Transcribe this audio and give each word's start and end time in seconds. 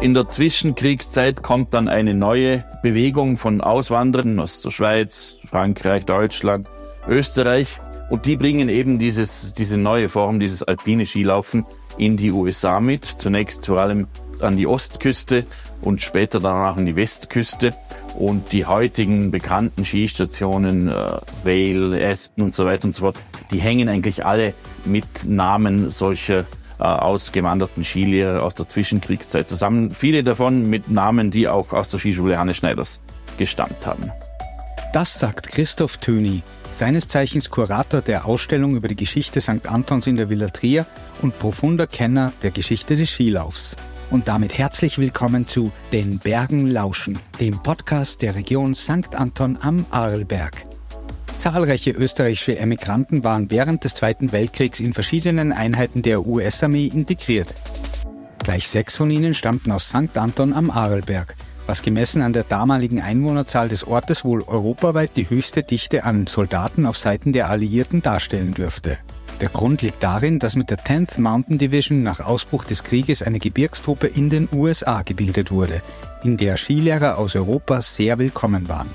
In 0.00 0.12
der 0.12 0.28
Zwischenkriegszeit 0.28 1.42
kommt 1.42 1.72
dann 1.72 1.88
eine 1.88 2.12
neue 2.12 2.64
Bewegung 2.82 3.36
von 3.38 3.60
Auswanderern 3.60 4.38
aus 4.38 4.60
der 4.60 4.70
Schweiz, 4.70 5.38
Frankreich, 5.48 6.04
Deutschland, 6.04 6.68
Österreich. 7.08 7.80
Und 8.10 8.26
die 8.26 8.36
bringen 8.36 8.68
eben 8.68 8.98
dieses, 8.98 9.54
diese 9.54 9.78
neue 9.78 10.08
Form, 10.08 10.38
dieses 10.38 10.62
alpine 10.62 11.06
Skilaufen 11.06 11.64
in 11.96 12.16
die 12.16 12.30
USA 12.30 12.78
mit. 12.78 13.04
Zunächst 13.06 13.66
vor 13.66 13.80
allem 13.80 14.06
an 14.40 14.56
die 14.56 14.66
Ostküste 14.66 15.44
und 15.80 16.02
später 16.02 16.40
danach 16.40 16.76
an 16.76 16.86
die 16.86 16.94
Westküste. 16.94 17.74
Und 18.18 18.52
die 18.52 18.66
heutigen 18.66 19.30
bekannten 19.30 19.84
Skistationen, 19.84 20.88
äh, 20.88 20.92
Vale, 21.42 22.06
Aspen 22.06 22.44
und 22.44 22.54
so 22.54 22.66
weiter 22.66 22.84
und 22.84 22.92
so 22.92 23.04
fort, 23.04 23.18
die 23.50 23.60
hängen 23.60 23.88
eigentlich 23.88 24.24
alle 24.24 24.52
mit 24.84 25.24
Namen 25.24 25.90
solcher 25.90 26.44
äh, 26.78 26.84
ausgewanderten 26.84 27.84
Skilehrer 27.84 28.42
aus 28.42 28.54
der 28.54 28.68
Zwischenkriegszeit 28.68 29.48
zusammen. 29.48 29.90
Viele 29.90 30.24
davon 30.24 30.68
mit 30.68 30.90
Namen, 30.90 31.30
die 31.30 31.48
auch 31.48 31.72
aus 31.72 31.90
der 31.90 31.98
Skischule 31.98 32.38
Hannes 32.38 32.56
Schneiders 32.56 33.00
gestammt 33.38 33.86
haben. 33.86 34.10
Das 34.92 35.18
sagt 35.18 35.48
Christoph 35.48 35.98
Töni, 35.98 36.42
seines 36.74 37.08
Zeichens 37.08 37.50
Kurator 37.50 38.00
der 38.00 38.26
Ausstellung 38.26 38.76
über 38.76 38.88
die 38.88 38.96
Geschichte 38.96 39.40
St. 39.40 39.66
Antons 39.66 40.06
in 40.06 40.16
der 40.16 40.30
Villa 40.30 40.48
Trier 40.48 40.86
und 41.22 41.38
profunder 41.38 41.86
Kenner 41.86 42.32
der 42.42 42.50
Geschichte 42.50 42.96
des 42.96 43.10
Skilaufs. 43.10 43.76
Und 44.10 44.28
damit 44.28 44.56
herzlich 44.56 44.98
willkommen 44.98 45.48
zu 45.48 45.72
Den 45.92 46.18
Bergen 46.18 46.68
lauschen, 46.68 47.18
dem 47.40 47.60
Podcast 47.62 48.22
der 48.22 48.36
Region 48.36 48.74
St. 48.74 49.14
Anton 49.14 49.58
am 49.60 49.84
Arlberg. 49.90 50.75
Zahlreiche 51.38 51.92
österreichische 51.92 52.58
Emigranten 52.58 53.24
waren 53.24 53.50
während 53.50 53.84
des 53.84 53.94
Zweiten 53.94 54.32
Weltkriegs 54.32 54.80
in 54.80 54.92
verschiedenen 54.92 55.52
Einheiten 55.52 56.02
der 56.02 56.26
US-Armee 56.26 56.86
integriert. 56.86 57.54
Gleich 58.42 58.68
sechs 58.68 58.96
von 58.96 59.10
ihnen 59.10 59.34
stammten 59.34 59.72
aus 59.72 59.88
St. 59.88 60.16
Anton 60.16 60.52
am 60.52 60.70
Arlberg, 60.70 61.34
was 61.66 61.82
gemessen 61.82 62.22
an 62.22 62.32
der 62.32 62.44
damaligen 62.44 63.00
Einwohnerzahl 63.00 63.68
des 63.68 63.86
Ortes 63.86 64.24
wohl 64.24 64.42
europaweit 64.42 65.10
die 65.16 65.28
höchste 65.28 65.62
Dichte 65.62 66.04
an 66.04 66.26
Soldaten 66.26 66.86
auf 66.86 66.96
Seiten 66.96 67.32
der 67.32 67.50
Alliierten 67.50 68.02
darstellen 68.02 68.54
dürfte. 68.54 68.98
Der 69.40 69.48
Grund 69.50 69.82
liegt 69.82 70.02
darin, 70.02 70.38
dass 70.38 70.56
mit 70.56 70.70
der 70.70 70.78
10th 70.78 71.20
Mountain 71.20 71.58
Division 71.58 72.02
nach 72.02 72.20
Ausbruch 72.20 72.64
des 72.64 72.84
Krieges 72.84 73.22
eine 73.22 73.38
Gebirgstruppe 73.38 74.06
in 74.06 74.30
den 74.30 74.48
USA 74.50 75.02
gebildet 75.02 75.50
wurde, 75.50 75.82
in 76.24 76.38
der 76.38 76.56
Skilehrer 76.56 77.18
aus 77.18 77.36
Europa 77.36 77.82
sehr 77.82 78.18
willkommen 78.18 78.68
waren. 78.68 78.88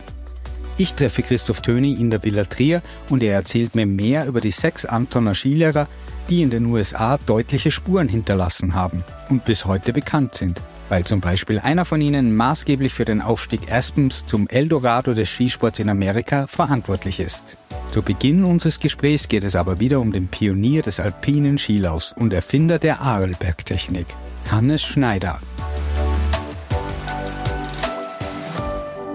Ich 0.81 0.93
treffe 0.93 1.21
Christoph 1.21 1.61
Töni 1.61 1.93
in 1.93 2.09
der 2.09 2.23
Villa 2.23 2.43
Trier 2.43 2.81
und 3.11 3.21
er 3.21 3.35
erzählt 3.35 3.75
mir 3.75 3.85
mehr 3.85 4.25
über 4.25 4.41
die 4.41 4.49
sechs 4.49 4.83
Antoner 4.83 5.35
Skilehrer, 5.35 5.87
die 6.27 6.41
in 6.41 6.49
den 6.49 6.65
USA 6.65 7.19
deutliche 7.19 7.69
Spuren 7.69 8.09
hinterlassen 8.09 8.73
haben 8.73 9.03
und 9.29 9.45
bis 9.45 9.65
heute 9.65 9.93
bekannt 9.93 10.33
sind, 10.33 10.59
weil 10.89 11.03
zum 11.03 11.21
Beispiel 11.21 11.59
einer 11.59 11.85
von 11.85 12.01
ihnen 12.01 12.35
maßgeblich 12.35 12.95
für 12.95 13.05
den 13.05 13.21
Aufstieg 13.21 13.71
Aspens 13.71 14.25
zum 14.25 14.47
Eldorado 14.47 15.13
des 15.13 15.29
Skisports 15.29 15.77
in 15.77 15.87
Amerika 15.87 16.47
verantwortlich 16.47 17.19
ist. 17.19 17.57
Zu 17.91 18.01
Beginn 18.01 18.43
unseres 18.43 18.79
Gesprächs 18.79 19.27
geht 19.27 19.43
es 19.43 19.55
aber 19.55 19.79
wieder 19.79 19.99
um 19.99 20.11
den 20.11 20.29
Pionier 20.29 20.81
des 20.81 20.99
alpinen 20.99 21.59
Skilaufs 21.59 22.11
und 22.11 22.33
Erfinder 22.33 22.79
der 22.79 23.01
Arlbergtechnik, 23.01 24.07
Hannes 24.49 24.81
Schneider. 24.81 25.39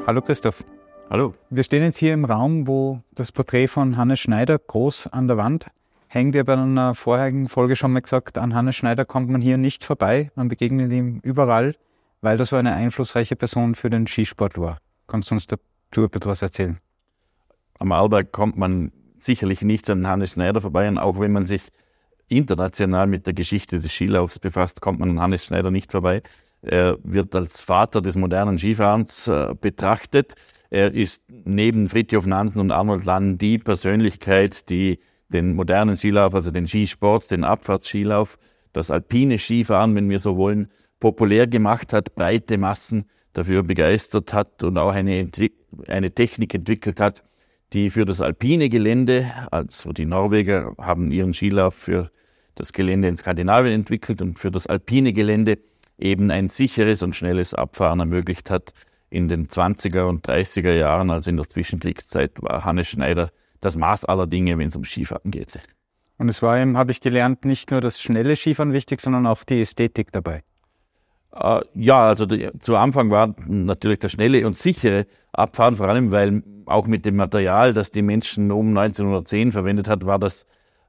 Hallo 0.06 0.22
Christoph. 0.22 0.62
Hallo. 1.08 1.34
Wir 1.50 1.62
stehen 1.62 1.84
jetzt 1.84 1.98
hier 1.98 2.12
im 2.14 2.24
Raum, 2.24 2.66
wo 2.66 3.00
das 3.14 3.30
Porträt 3.30 3.68
von 3.68 3.96
Hannes 3.96 4.18
Schneider 4.18 4.58
groß 4.58 5.06
an 5.06 5.28
der 5.28 5.36
Wand 5.36 5.66
hängt. 6.08 6.34
Ihr 6.34 6.42
bei 6.42 6.54
einer 6.54 6.96
vorherigen 6.96 7.48
Folge 7.48 7.76
schon 7.76 7.92
mal 7.92 8.00
gesagt, 8.00 8.38
an 8.38 8.56
Hannes 8.56 8.74
Schneider 8.74 9.04
kommt 9.04 9.30
man 9.30 9.40
hier 9.40 9.56
nicht 9.56 9.84
vorbei. 9.84 10.32
Man 10.34 10.48
begegnet 10.48 10.90
ihm 10.90 11.20
überall, 11.22 11.76
weil 12.22 12.40
er 12.40 12.44
so 12.44 12.56
eine 12.56 12.72
einflussreiche 12.72 13.36
Person 13.36 13.76
für 13.76 13.88
den 13.88 14.08
Skisport 14.08 14.58
war. 14.58 14.78
Kannst 15.06 15.30
du 15.30 15.36
uns 15.36 15.46
dazu 15.46 16.04
etwas 16.06 16.42
erzählen? 16.42 16.80
Am 17.78 17.92
Arlberg 17.92 18.32
kommt 18.32 18.58
man 18.58 18.90
sicherlich 19.16 19.62
nicht 19.62 19.88
an 19.88 20.08
Hannes 20.08 20.32
Schneider 20.32 20.60
vorbei. 20.60 20.88
Und 20.88 20.98
auch 20.98 21.20
wenn 21.20 21.30
man 21.30 21.46
sich 21.46 21.62
international 22.26 23.06
mit 23.06 23.28
der 23.28 23.34
Geschichte 23.34 23.78
des 23.78 23.92
Skilaufs 23.92 24.40
befasst, 24.40 24.80
kommt 24.80 24.98
man 24.98 25.10
an 25.10 25.20
Hannes 25.20 25.44
Schneider 25.44 25.70
nicht 25.70 25.92
vorbei. 25.92 26.22
Er 26.62 26.98
wird 27.02 27.34
als 27.34 27.60
Vater 27.60 28.00
des 28.00 28.16
modernen 28.16 28.58
Skifahrens 28.58 29.28
äh, 29.28 29.54
betrachtet. 29.60 30.34
Er 30.70 30.92
ist 30.92 31.24
neben 31.44 31.88
Fritjof 31.88 32.26
Nansen 32.26 32.60
und 32.60 32.72
Arnold 32.72 33.04
Lann 33.04 33.38
die 33.38 33.58
Persönlichkeit, 33.58 34.68
die 34.68 34.98
den 35.28 35.54
modernen 35.54 35.96
Skilauf, 35.96 36.34
also 36.34 36.50
den 36.50 36.66
Skisport, 36.66 37.30
den 37.30 37.44
Abfahrtsskilauf, 37.44 38.38
das 38.72 38.90
alpine 38.90 39.38
Skifahren, 39.38 39.94
wenn 39.94 40.10
wir 40.10 40.18
so 40.18 40.36
wollen, 40.36 40.68
populär 41.00 41.46
gemacht 41.46 41.92
hat, 41.92 42.14
breite 42.14 42.58
Massen 42.58 43.06
dafür 43.32 43.62
begeistert 43.62 44.32
hat 44.32 44.62
und 44.62 44.78
auch 44.78 44.92
eine, 44.92 45.28
eine 45.88 46.10
Technik 46.10 46.54
entwickelt 46.54 47.00
hat, 47.00 47.22
die 47.72 47.90
für 47.90 48.04
das 48.04 48.20
alpine 48.20 48.68
Gelände, 48.68 49.30
also 49.50 49.92
die 49.92 50.06
Norweger 50.06 50.74
haben 50.78 51.10
ihren 51.10 51.34
Skilauf 51.34 51.74
für 51.74 52.10
das 52.54 52.72
Gelände 52.72 53.08
in 53.08 53.16
Skandinavien 53.16 53.74
entwickelt 53.74 54.22
und 54.22 54.38
für 54.38 54.50
das 54.50 54.66
alpine 54.66 55.12
Gelände 55.12 55.58
eben 55.98 56.30
ein 56.30 56.48
sicheres 56.48 57.02
und 57.02 57.14
schnelles 57.14 57.54
Abfahren 57.54 58.00
ermöglicht 58.00 58.50
hat 58.50 58.72
in 59.08 59.28
den 59.28 59.46
20er 59.46 60.02
und 60.02 60.26
30er 60.26 60.72
Jahren, 60.72 61.10
also 61.10 61.30
in 61.30 61.36
der 61.36 61.48
Zwischenkriegszeit, 61.48 62.42
war 62.42 62.64
Hannes 62.64 62.88
Schneider 62.88 63.30
das 63.60 63.76
Maß 63.76 64.04
aller 64.04 64.26
Dinge, 64.26 64.58
wenn 64.58 64.68
es 64.68 64.76
um 64.76 64.84
Skifahren 64.84 65.30
geht. 65.30 65.58
Und 66.18 66.28
es 66.28 66.42
war 66.42 66.60
ihm, 66.60 66.76
habe 66.76 66.92
ich 66.92 67.00
gelernt, 67.00 67.44
nicht 67.44 67.70
nur 67.70 67.80
das 67.80 68.00
schnelle 68.00 68.36
Skifahren 68.36 68.72
wichtig, 68.72 69.00
sondern 69.00 69.26
auch 69.26 69.44
die 69.44 69.60
Ästhetik 69.60 70.12
dabei. 70.12 70.42
Äh, 71.32 71.60
ja, 71.74 72.06
also 72.06 72.26
die, 72.26 72.50
zu 72.58 72.76
Anfang 72.76 73.10
war 73.10 73.34
natürlich 73.46 73.98
das 73.98 74.12
schnelle 74.12 74.46
und 74.46 74.56
sichere 74.56 75.06
Abfahren, 75.32 75.76
vor 75.76 75.88
allem 75.88 76.10
weil 76.10 76.42
auch 76.66 76.86
mit 76.86 77.04
dem 77.04 77.16
Material, 77.16 77.74
das 77.74 77.90
die 77.90 78.02
Menschen 78.02 78.50
um 78.50 78.68
1910 78.76 79.52
verwendet 79.52 79.88
hat, 79.88 80.06
war 80.06 80.18
das 80.18 80.46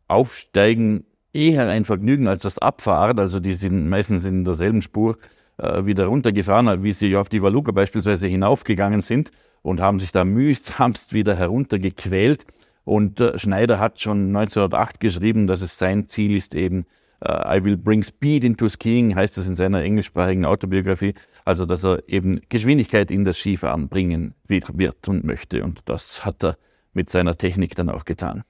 Aufsteigen 0.08 1.06
eher 1.38 1.70
ein 1.70 1.86
Vergnügen 1.86 2.28
als 2.28 2.42
das 2.42 2.58
Abfahren. 2.58 3.20
Also 3.20 3.40
die 3.40 3.54
sind 3.54 3.88
meistens 3.88 4.26
in 4.26 4.44
derselben 4.44 4.82
Spur 4.82 5.18
äh, 5.58 5.86
wieder 5.86 6.08
runtergefahren, 6.08 6.84
wie 6.84 6.94
sie 6.94 7.16
auf 7.16 7.30
die 7.30 7.42
Valuga 7.42 7.72
beispielsweise 7.72 8.28
hinaufgegangen 8.28 9.02
sind 9.02 9.32
und 9.62 9.80
haben 9.80 10.00
sich 10.00 10.12
da 10.12 10.26
mühsamst 10.26 11.14
wieder 11.14 11.36
heruntergequält. 11.36 12.46
Und 12.84 13.20
äh, 13.20 13.38
Schneider 13.38 13.80
hat 13.80 14.00
schon 14.00 14.36
1908 14.36 15.00
geschrieben, 15.00 15.48
dass 15.48 15.62
es 15.62 15.78
sein 15.78 16.08
Ziel 16.08 16.36
ist 16.36 16.56
eben, 16.56 16.86
uh, 17.24 17.56
I 17.56 17.64
will 17.64 17.78
bring 17.78 18.04
speed 18.04 18.44
into 18.44 18.70
skiing, 18.70 19.16
heißt 19.16 19.38
es 19.38 19.48
in 19.48 19.56
seiner 19.56 19.82
englischsprachigen 19.82 20.46
Autobiografie. 20.46 21.14
Also, 21.44 21.66
dass 21.66 21.84
er 21.84 22.08
eben 22.08 22.40
Geschwindigkeit 22.50 23.12
in 23.12 23.26
das 23.26 23.38
Skifahren 23.38 23.90
bringen 23.90 24.36
wird 24.48 25.08
und 25.10 25.24
möchte. 25.24 25.64
Und 25.64 25.82
das 25.90 26.26
hat 26.26 26.44
er 26.44 26.58
mit 26.94 27.10
seiner 27.10 27.38
Technik 27.38 27.76
dann 27.76 27.90
auch 27.90 28.06
getan. 28.06 28.44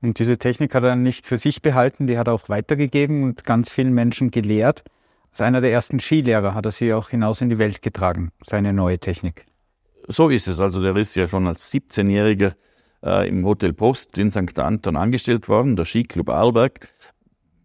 Und 0.00 0.18
diese 0.18 0.38
Technik 0.38 0.74
hat 0.74 0.84
er 0.84 0.96
nicht 0.96 1.26
für 1.26 1.38
sich 1.38 1.60
behalten, 1.60 2.06
die 2.06 2.18
hat 2.18 2.28
er 2.28 2.34
auch 2.34 2.48
weitergegeben 2.48 3.24
und 3.24 3.44
ganz 3.44 3.68
vielen 3.68 3.92
Menschen 3.92 4.30
gelehrt. 4.30 4.84
Als 5.30 5.40
einer 5.40 5.60
der 5.60 5.72
ersten 5.72 5.98
Skilehrer 5.98 6.54
hat 6.54 6.66
er 6.66 6.72
sie 6.72 6.92
auch 6.92 7.10
hinaus 7.10 7.40
in 7.40 7.48
die 7.48 7.58
Welt 7.58 7.82
getragen, 7.82 8.30
seine 8.44 8.72
neue 8.72 8.98
Technik. 8.98 9.46
So 10.06 10.28
ist 10.28 10.48
es. 10.48 10.60
Also 10.60 10.80
der 10.80 10.96
ist 10.96 11.14
ja 11.16 11.26
schon 11.26 11.46
als 11.46 11.72
17-Jähriger 11.72 12.54
äh, 13.02 13.28
im 13.28 13.44
Hotel 13.44 13.72
Post 13.72 14.18
in 14.18 14.30
St. 14.30 14.58
Anton 14.58 14.96
angestellt 14.96 15.48
worden, 15.48 15.76
der 15.76 15.84
Skiclub 15.84 16.30
Arlberg. 16.30 16.88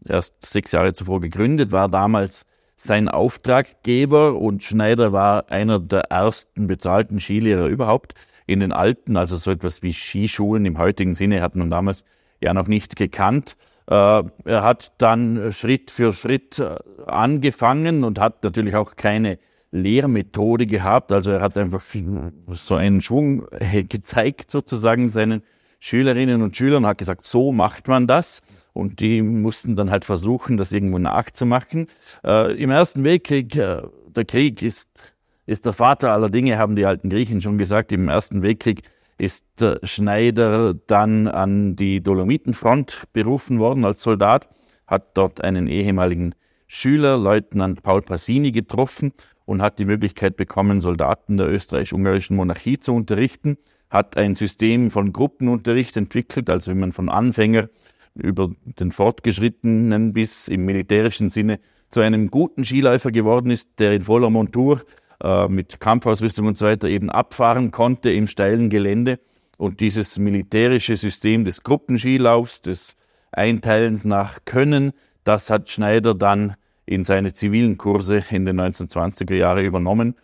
Erst 0.06 0.46
sechs 0.46 0.72
Jahre 0.72 0.94
zuvor 0.94 1.22
gegründet, 1.22 1.72
war 1.72 1.88
damals 1.88 2.46
sein 2.76 3.08
Auftraggeber 3.08 4.36
und 4.36 4.64
Schneider 4.64 5.14
war 5.14 5.50
einer 5.50 5.80
der 5.80 6.12
ersten 6.12 6.68
bezahlten 6.68 7.20
Skilehrer 7.20 7.68
überhaupt 7.68 8.16
in 8.46 8.60
den 8.60 8.74
Alten, 8.74 9.16
also 9.16 9.38
so 9.38 9.52
etwas 9.52 9.84
wie 9.84 9.94
Skischulen 9.94 10.66
im 10.66 10.78
heutigen 10.78 11.16
Sinne 11.16 11.42
hat 11.42 11.56
man 11.56 11.70
damals 11.70 12.04
ja 12.44 12.54
noch 12.54 12.68
nicht 12.68 12.96
gekannt. 12.96 13.56
Äh, 13.88 14.24
er 14.46 14.64
hat 14.64 14.94
dann 15.00 15.52
Schritt 15.52 15.92
für 15.92 16.14
Schritt 16.14 16.60
äh, 16.60 16.78
angefangen 17.06 18.04
und 18.04 18.20
hat 18.20 18.44
natürlich 18.44 18.76
auch 18.76 18.96
keine 18.96 19.40
Lehrmethode 19.72 20.68
gehabt. 20.68 21.12
Also 21.12 21.32
er 21.32 21.42
hat 21.42 21.58
einfach 21.58 21.84
so 22.48 22.76
einen 22.76 23.02
Schwung 23.02 23.46
äh, 23.52 23.84
gezeigt 23.84 24.52
sozusagen 24.52 25.10
seinen 25.10 25.44
Schülerinnen 25.80 26.42
und 26.42 26.56
Schülern, 26.56 26.86
hat 26.86 26.98
gesagt, 26.98 27.24
so 27.24 27.52
macht 27.52 27.90
man 27.90 28.08
das. 28.08 28.42
Und 28.72 29.02
die 29.02 29.22
mussten 29.22 29.76
dann 29.76 29.92
halt 29.92 30.06
versuchen, 30.06 30.56
das 30.56 30.72
irgendwo 30.72 30.98
nachzumachen. 30.98 31.88
Im 32.24 32.72
Ersten 32.72 33.04
Weltkrieg, 33.04 33.50
der 33.52 34.26
Krieg 34.26 34.64
ist, 34.64 35.14
ist 35.46 35.66
der 35.66 35.74
Vater 35.74 36.14
aller 36.14 36.30
Dinge, 36.30 36.58
haben 36.58 36.78
die 36.78 36.86
alten 36.86 37.10
Griechen 37.10 37.42
schon 37.42 37.58
gesagt. 37.58 37.92
Im 37.92 38.08
Ersten 38.08 38.42
Weltkrieg 38.42 38.84
ist 39.18 39.64
Schneider 39.84 40.74
dann 40.74 41.28
an 41.28 41.76
die 41.76 42.02
Dolomitenfront 42.02 43.04
berufen 43.14 43.60
worden 43.60 43.86
als 43.86 44.02
Soldat, 44.02 44.50
hat 44.88 45.18
dort 45.18 45.44
einen 45.44 45.68
ehemaligen 45.68 46.36
Schüler, 46.68 47.18
Leutnant 47.18 47.84
Paul 47.84 48.02
Passini, 48.02 48.52
getroffen 48.52 49.14
und 49.46 49.62
hat 49.62 49.80
die 49.80 49.86
Möglichkeit 49.86 50.36
bekommen, 50.36 50.80
Soldaten 50.80 51.38
der 51.38 51.50
österreich-ungarischen 51.50 52.36
Monarchie 52.36 52.80
zu 52.80 52.94
unterrichten, 52.94 53.58
hat 53.90 54.18
ein 54.18 54.34
System 54.34 54.90
von 54.90 55.14
Gruppenunterricht 55.14 55.96
entwickelt, 55.98 56.50
also 56.50 56.72
wie 56.72 56.76
man 56.76 56.92
von 56.92 57.10
Anfänger 57.10 57.70
über 58.16 58.50
den 58.66 58.92
Fortgeschrittenen 58.92 60.14
bis 60.14 60.48
im 60.48 60.66
militärischen 60.66 61.30
Sinne 61.30 61.60
zu 61.90 62.00
einem 62.00 62.32
guten 62.32 62.66
Skiläufer 62.66 63.12
geworden 63.12 63.52
ist, 63.52 63.80
der 63.80 63.94
in 63.94 64.02
voller 64.02 64.30
Montur 64.32 64.82
äh, 65.24 65.48
mit 65.48 65.80
Kampfausrüstung 65.80 66.48
und 66.48 66.58
so 66.58 66.66
weiter 66.66 66.88
eben 66.88 67.10
abfahren 67.10 67.72
konnte 67.72 68.12
im 68.12 68.28
steilen 68.28 68.70
Gelände. 68.70 69.20
Und 69.58 69.80
dieses 69.80 70.20
militärische 70.20 70.98
System 70.98 71.46
des 71.46 71.64
Gruppenskilaufs, 71.64 72.62
des 72.62 72.96
Einteilens 73.32 74.06
nach 74.06 74.40
Können, 74.46 74.92
das 75.24 75.50
hat 75.50 75.70
Schneider 75.70 76.14
dann 76.14 76.56
in 76.86 77.04
seine 77.04 77.34
zivilen 77.34 77.78
Kurse 77.78 78.24
in 78.30 78.46
den 78.46 78.60
1920er 78.60 79.36
Jahren 79.36 79.66
übernommen 79.66 80.16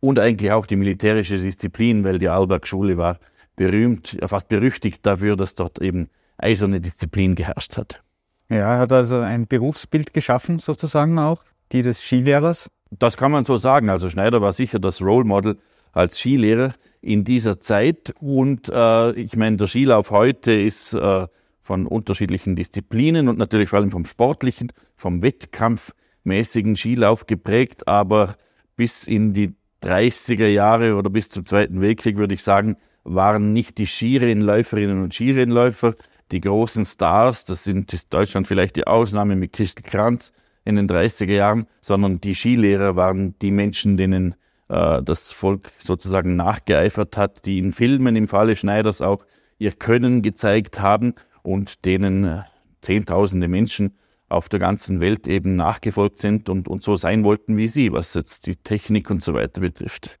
und 0.00 0.18
eigentlich 0.18 0.52
auch 0.52 0.66
die 0.66 0.76
militärische 0.76 1.38
Disziplin, 1.38 2.04
weil 2.04 2.18
die 2.18 2.28
Alberg-Schule 2.28 2.98
war 2.98 3.18
berühmt, 3.56 4.18
fast 4.26 4.48
berüchtigt 4.48 5.04
dafür, 5.06 5.36
dass 5.36 5.54
dort 5.54 5.80
eben 5.80 6.08
eiserne 6.36 6.80
Disziplin 6.80 7.34
geherrscht 7.34 7.76
hat. 7.78 8.02
Ja, 8.48 8.74
er 8.74 8.78
hat 8.78 8.92
also 8.92 9.18
ein 9.18 9.46
Berufsbild 9.46 10.12
geschaffen, 10.12 10.58
sozusagen 10.58 11.18
auch, 11.18 11.42
die 11.72 11.82
des 11.82 12.00
Skilehrers. 12.02 12.68
Das 12.90 13.16
kann 13.16 13.32
man 13.32 13.44
so 13.44 13.56
sagen. 13.56 13.90
Also 13.90 14.10
Schneider 14.10 14.40
war 14.40 14.52
sicher 14.52 14.78
das 14.78 15.02
Role 15.02 15.24
Model 15.24 15.58
als 15.92 16.18
Skilehrer 16.18 16.74
in 17.00 17.24
dieser 17.24 17.60
Zeit. 17.60 18.14
Und 18.20 18.68
äh, 18.68 19.12
ich 19.12 19.36
meine, 19.36 19.56
der 19.56 19.66
Skilauf 19.66 20.10
heute 20.10 20.52
ist 20.52 20.92
äh, 20.92 21.26
von 21.60 21.86
unterschiedlichen 21.86 22.54
Disziplinen 22.54 23.28
und 23.28 23.38
natürlich 23.38 23.70
vor 23.70 23.80
allem 23.80 23.90
vom 23.90 24.04
sportlichen, 24.04 24.72
vom 24.94 25.22
wettkampfmäßigen 25.22 26.76
Skilauf 26.76 27.26
geprägt. 27.26 27.88
Aber 27.88 28.36
bis 28.76 29.06
in 29.06 29.32
die 29.32 29.54
30er 29.82 30.46
Jahre 30.46 30.94
oder 30.94 31.10
bis 31.10 31.28
zum 31.28 31.44
Zweiten 31.44 31.80
Weltkrieg, 31.80 32.18
würde 32.18 32.34
ich 32.34 32.42
sagen, 32.42 32.76
waren 33.04 33.52
nicht 33.52 33.78
die 33.78 33.86
Skirennläuferinnen 33.86 35.02
und 35.02 35.14
Skirennläufer 35.14 35.94
die 36.32 36.40
großen 36.40 36.84
Stars, 36.84 37.44
das 37.44 37.62
sind 37.62 37.92
ist 37.92 38.12
Deutschland 38.12 38.48
vielleicht 38.48 38.76
die 38.76 38.86
Ausnahme 38.86 39.36
mit 39.36 39.52
Christel 39.52 39.84
Kranz 39.84 40.32
in 40.66 40.76
den 40.76 40.88
30er 40.88 41.32
Jahren, 41.32 41.66
sondern 41.80 42.20
die 42.20 42.34
Skilehrer 42.34 42.96
waren 42.96 43.38
die 43.38 43.52
Menschen, 43.52 43.96
denen 43.96 44.34
äh, 44.68 45.02
das 45.02 45.32
Volk 45.32 45.70
sozusagen 45.78 46.36
nachgeeifert 46.36 47.16
hat, 47.16 47.46
die 47.46 47.58
in 47.58 47.72
Filmen 47.72 48.16
im 48.16 48.28
Falle 48.28 48.56
Schneiders 48.56 49.00
auch 49.00 49.24
ihr 49.58 49.72
Können 49.72 50.20
gezeigt 50.20 50.80
haben 50.80 51.14
und 51.42 51.84
denen 51.86 52.24
äh, 52.24 52.42
Zehntausende 52.82 53.48
Menschen 53.48 53.96
auf 54.28 54.48
der 54.48 54.60
ganzen 54.60 55.00
Welt 55.00 55.26
eben 55.26 55.56
nachgefolgt 55.56 56.18
sind 56.18 56.48
und, 56.48 56.68
und 56.68 56.82
so 56.82 56.94
sein 56.94 57.24
wollten 57.24 57.56
wie 57.56 57.68
sie, 57.68 57.92
was 57.92 58.14
jetzt 58.14 58.46
die 58.46 58.54
Technik 58.56 59.10
und 59.10 59.22
so 59.22 59.34
weiter 59.34 59.60
betrifft. 59.60 60.18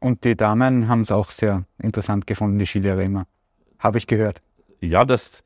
Und 0.00 0.24
die 0.24 0.36
Damen 0.36 0.88
haben 0.88 1.00
es 1.00 1.10
auch 1.10 1.30
sehr 1.30 1.64
interessant 1.78 2.26
gefunden, 2.26 2.58
die 2.58 2.66
Skilehrer 2.66 3.02
immer. 3.02 3.26
Habe 3.78 3.98
ich 3.98 4.06
gehört. 4.06 4.42
Ja, 4.80 5.04
das 5.04 5.42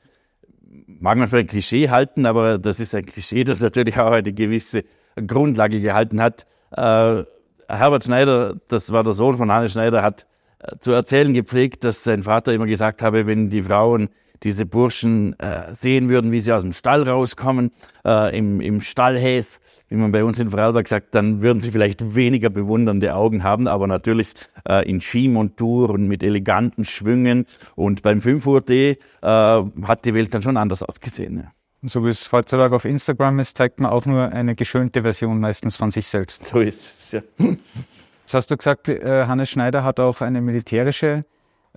mag 0.87 1.17
man 1.17 1.29
für 1.29 1.39
ein 1.39 1.47
Klischee 1.47 1.89
halten, 1.89 2.27
aber 2.27 2.59
das 2.59 2.81
ist 2.81 2.95
ein 2.95 3.07
Klischee, 3.07 3.45
das 3.45 3.61
natürlich 3.61 3.99
auch 3.99 4.13
eine 4.13 4.33
gewisse 4.33 4.85
Grundlage 5.27 5.81
gehalten 5.81 6.21
hat. 6.21 6.47
Äh, 6.73 7.25
Herbert 7.69 8.05
Schneider, 8.05 8.57
das 8.69 8.93
war 8.93 9.05
der 9.05 9.13
Sohn 9.13 9.37
von 9.37 9.51
Hannes 9.53 9.73
Schneider, 9.73 10.03
hat 10.03 10.27
äh, 10.59 10.77
zu 10.79 10.93
erzählen 10.93 11.33
gepflegt, 11.33 11.85
dass 11.85 12.05
sein 12.05 12.23
Vater 12.23 12.53
immer 12.53 12.67
gesagt 12.67 13.03
habe, 13.03 13.27
wenn 13.27 13.51
die 13.51 13.63
Frauen 13.63 14.09
diese 14.43 14.67
Burschen 14.67 15.39
äh, 15.39 15.75
sehen 15.75 16.09
würden, 16.09 16.33
wie 16.33 16.41
sie 16.41 16.53
aus 16.53 16.63
dem 16.63 16.73
Stall 16.73 17.09
rauskommen, 17.09 17.71
äh, 18.05 18.37
im, 18.37 18.61
im 18.61 18.81
Stallhäs, 18.81 19.61
wie 19.89 19.97
man 19.97 20.13
bei 20.13 20.23
uns 20.23 20.39
in 20.39 20.51
Vorarlberg 20.51 20.87
sagt, 20.87 21.15
dann 21.15 21.43
würden 21.43 21.61
sie 21.61 21.71
vielleicht 21.71 22.15
weniger 22.15 22.51
bewundernde 22.51 23.15
Augen 23.15 23.43
haben, 23.43 23.69
aber 23.69 23.87
natürlich 23.87 24.35
äh, 24.69 24.89
in 24.89 25.01
Skimontur 25.01 25.91
und 25.91 26.09
mit 26.09 26.23
eleganten 26.23 26.85
Schwüngen. 26.85 27.47
Und 27.75 28.03
beim 28.03 28.21
5 28.21 28.47
Uhr 28.47 28.61
D 28.61 28.91
äh, 28.91 28.97
hat 29.23 30.05
die 30.05 30.15
Welt 30.15 30.35
dann 30.35 30.43
schon 30.43 30.57
anders 30.57 30.83
ausgesehen. 30.83 31.39
Ja. 31.39 31.53
So 31.83 32.05
wie 32.05 32.11
es 32.11 32.33
heutzutage 32.33 32.75
auf 32.75 32.85
Instagram 32.85 33.39
ist, 33.39 33.57
zeigt 33.57 33.81
man 33.81 33.91
auch 33.91 34.05
nur 34.05 34.33
eine 34.33 34.57
geschönte 34.57 35.03
Version 35.03 35.39
meistens 35.39 35.77
von 35.77 35.91
sich 35.91 36.09
selbst. 36.09 36.45
So 36.45 36.61
ist 36.61 36.97
es, 36.97 37.13
ja. 37.13 37.21
Jetzt 37.39 38.35
hast 38.35 38.51
du 38.51 38.57
gesagt, 38.57 38.89
äh, 38.89 39.25
Hannes 39.27 39.49
Schneider 39.49 39.85
hat 39.85 40.01
auch 40.01 40.21
eine 40.21 40.41
militärische 40.43 41.25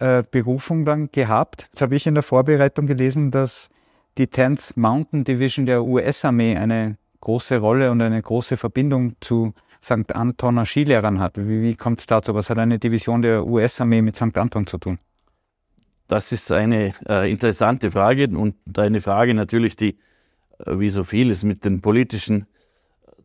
äh, 0.01 0.23
Berufung 0.29 0.83
dann 0.83 1.11
gehabt. 1.11 1.67
Jetzt 1.69 1.81
habe 1.81 1.95
ich 1.95 2.07
in 2.07 2.15
der 2.15 2.23
Vorbereitung 2.23 2.87
gelesen, 2.87 3.29
dass 3.29 3.69
die 4.17 4.25
10th 4.25 4.73
Mountain 4.75 5.23
Division 5.23 5.65
der 5.65 5.83
US-Armee 5.83 6.57
eine 6.57 6.97
große 7.21 7.59
Rolle 7.59 7.91
und 7.91 8.01
eine 8.01 8.21
große 8.21 8.57
Verbindung 8.57 9.15
zu 9.19 9.53
St. 9.83 10.13
Antoner 10.13 10.65
Skilehrern 10.65 11.19
hat. 11.19 11.37
Wie, 11.37 11.61
wie 11.61 11.75
kommt 11.75 11.99
es 11.99 12.07
dazu? 12.07 12.33
Was 12.33 12.49
hat 12.49 12.57
eine 12.57 12.79
Division 12.79 13.21
der 13.21 13.45
US-Armee 13.45 14.01
mit 14.01 14.15
St. 14.15 14.35
Anton 14.37 14.65
zu 14.65 14.79
tun? 14.79 14.97
Das 16.07 16.31
ist 16.31 16.51
eine 16.51 16.93
äh, 17.07 17.31
interessante 17.31 17.91
Frage 17.91 18.27
und 18.27 18.55
eine 18.77 19.01
Frage 19.01 19.33
natürlich, 19.33 19.75
die 19.75 19.97
äh, 20.65 20.79
wie 20.79 20.89
so 20.89 21.03
vieles 21.03 21.43
mit 21.43 21.63
den 21.63 21.81
politischen 21.81 22.47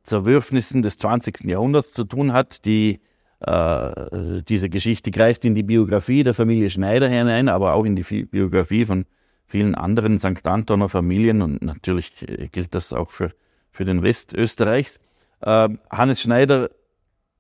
Zerwürfnissen 0.03 0.83
des 0.83 0.99
20. 0.99 1.45
Jahrhunderts 1.45 1.93
zu 1.93 2.05
tun 2.05 2.33
hat. 2.33 2.65
Die, 2.65 3.01
äh, 3.41 4.43
diese 4.49 4.69
Geschichte 4.69 5.11
greift 5.11 5.45
in 5.45 5.55
die 5.55 5.63
Biografie 5.63 6.23
der 6.23 6.35
Familie 6.35 6.71
Schneider 6.71 7.09
hinein, 7.09 7.49
aber 7.49 7.75
auch 7.75 7.85
in 7.85 7.97
die 7.97 8.25
Biografie 8.25 8.85
von 8.85 9.05
vielen 9.47 9.75
anderen 9.75 10.19
St. 10.19 10.47
Antoner 10.47 10.89
Familien 10.89 11.43
und 11.43 11.63
natürlich 11.63 12.29
äh, 12.29 12.49
gilt 12.49 12.75
das 12.75 12.93
auch 12.93 13.11
für 13.11 13.31
für 13.77 13.85
den 13.85 14.01
Rest 14.01 14.35
Österreichs. 14.35 14.99
Äh, 15.41 15.69
Hannes 15.91 16.21
Schneider 16.21 16.71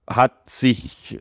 hat 0.06 0.48
sich, 0.48 1.18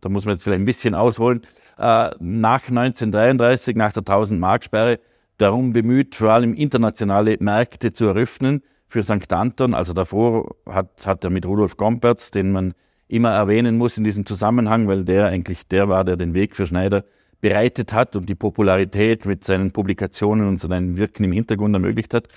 da 0.00 0.08
muss 0.08 0.24
man 0.24 0.34
jetzt 0.34 0.44
vielleicht 0.44 0.60
ein 0.60 0.66
bisschen 0.66 0.94
ausholen, 0.94 1.42
äh, 1.78 2.10
nach 2.20 2.68
1933, 2.68 3.74
nach 3.74 3.92
der 3.92 4.04
1000-Mark-Sperre, 4.04 5.00
darum 5.38 5.72
bemüht, 5.72 6.14
vor 6.14 6.30
allem 6.30 6.54
internationale 6.54 7.36
Märkte 7.40 7.92
zu 7.92 8.06
eröffnen 8.06 8.62
für 8.86 9.02
St. 9.02 9.32
Anton. 9.32 9.74
Also 9.74 9.92
davor 9.92 10.56
hat, 10.66 11.06
hat 11.06 11.24
er 11.24 11.30
mit 11.30 11.46
Rudolf 11.46 11.76
Gomperz, 11.76 12.30
den 12.30 12.52
man 12.52 12.74
immer 13.08 13.30
erwähnen 13.30 13.76
muss 13.76 13.98
in 13.98 14.04
diesem 14.04 14.26
Zusammenhang, 14.26 14.86
weil 14.86 15.04
der 15.04 15.26
eigentlich 15.26 15.66
der 15.66 15.88
war, 15.88 16.04
der 16.04 16.16
den 16.16 16.34
Weg 16.34 16.54
für 16.54 16.66
Schneider 16.66 17.04
bereitet 17.40 17.92
hat 17.92 18.16
und 18.16 18.28
die 18.28 18.34
Popularität 18.34 19.24
mit 19.24 19.44
seinen 19.44 19.70
Publikationen 19.70 20.46
und 20.48 20.58
seinem 20.58 20.96
Wirken 20.96 21.24
im 21.24 21.32
Hintergrund 21.32 21.74
ermöglicht 21.74 22.14
hat. 22.14 22.28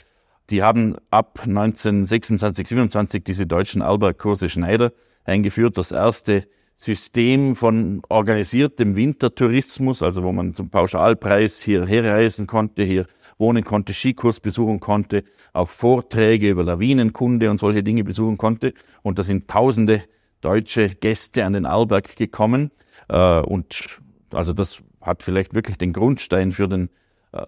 Die 0.49 0.63
haben 0.63 0.95
ab 1.09 1.39
1926, 1.45 2.67
27 2.67 3.23
diese 3.23 3.47
deutschen 3.47 3.81
Alberg-Kurse 3.81 4.49
Schneider 4.49 4.91
eingeführt. 5.23 5.77
Das 5.77 5.91
erste 5.91 6.45
System 6.75 7.55
von 7.55 8.01
organisiertem 8.09 8.95
Wintertourismus, 8.95 10.01
also 10.01 10.23
wo 10.23 10.31
man 10.31 10.53
zum 10.53 10.69
Pauschalpreis 10.69 11.61
hierher 11.61 12.13
reisen 12.13 12.47
konnte, 12.47 12.83
hier 12.83 13.05
wohnen 13.37 13.63
konnte, 13.63 13.93
Skikurs 13.93 14.39
besuchen 14.39 14.79
konnte, 14.79 15.23
auch 15.53 15.69
Vorträge 15.69 16.49
über 16.49 16.63
Lawinenkunde 16.63 17.49
und 17.49 17.57
solche 17.57 17.83
Dinge 17.83 18.03
besuchen 18.03 18.37
konnte. 18.37 18.73
Und 19.03 19.19
da 19.19 19.23
sind 19.23 19.47
tausende 19.47 20.03
deutsche 20.41 20.89
Gäste 20.89 21.45
an 21.45 21.53
den 21.53 21.65
Alberg 21.65 22.15
gekommen. 22.15 22.71
Äh, 23.07 23.39
und 23.41 23.99
also 24.31 24.53
das 24.53 24.81
hat 25.01 25.23
vielleicht 25.23 25.53
wirklich 25.53 25.77
den 25.77 25.93
Grundstein 25.93 26.51
für 26.51 26.67
den 26.67 26.89
äh, 27.31 27.41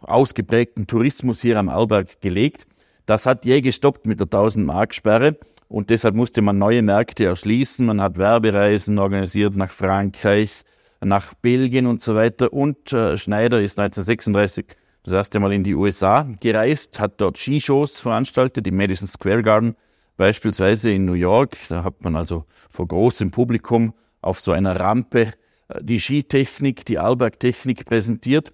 ausgeprägten 0.00 0.86
Tourismus 0.86 1.40
hier 1.40 1.58
am 1.58 1.68
Arlberg 1.68 2.20
gelegt. 2.20 2.66
Das 3.06 3.26
hat 3.26 3.44
je 3.44 3.60
gestoppt 3.60 4.06
mit 4.06 4.20
der 4.20 4.26
1000-Mark-Sperre 4.28 5.36
und 5.68 5.90
deshalb 5.90 6.14
musste 6.14 6.42
man 6.42 6.58
neue 6.58 6.82
Märkte 6.82 7.26
erschließen. 7.26 7.84
Man 7.86 8.00
hat 8.00 8.16
Werbereisen 8.16 8.98
organisiert 8.98 9.56
nach 9.56 9.70
Frankreich, 9.70 10.62
nach 11.00 11.34
Belgien 11.34 11.86
und 11.86 12.00
so 12.00 12.14
weiter. 12.14 12.52
Und 12.52 12.92
äh, 12.92 13.16
Schneider 13.16 13.60
ist 13.60 13.78
1936 13.78 14.66
das 15.02 15.12
erste 15.12 15.38
Mal 15.38 15.52
in 15.52 15.64
die 15.64 15.74
USA 15.74 16.26
gereist, 16.40 16.98
hat 16.98 17.20
dort 17.20 17.36
Skishows 17.36 18.00
veranstaltet 18.00 18.66
im 18.66 18.76
Madison 18.76 19.06
Square 19.06 19.42
Garden, 19.42 19.76
beispielsweise 20.16 20.90
in 20.90 21.04
New 21.04 21.14
York. 21.14 21.56
Da 21.68 21.84
hat 21.84 22.02
man 22.04 22.16
also 22.16 22.44
vor 22.70 22.86
großem 22.86 23.30
Publikum 23.30 23.94
auf 24.20 24.40
so 24.40 24.52
einer 24.52 24.78
Rampe 24.78 25.32
äh, 25.68 25.82
die 25.82 26.00
Skitechnik, 26.00 26.84
die 26.84 26.98
Alberg-Technik 26.98 27.84
präsentiert. 27.84 28.52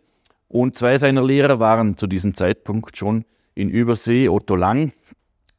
Und 0.49 0.75
zwei 0.75 0.99
seiner 0.99 1.25
Lehrer 1.25 1.61
waren 1.61 1.97
zu 1.97 2.07
diesem 2.07 2.35
Zeitpunkt 2.35 2.97
schon 2.97 3.25
in 3.55 3.69
Übersee. 3.69 4.29
Otto 4.29 4.57
Lang, 4.57 4.93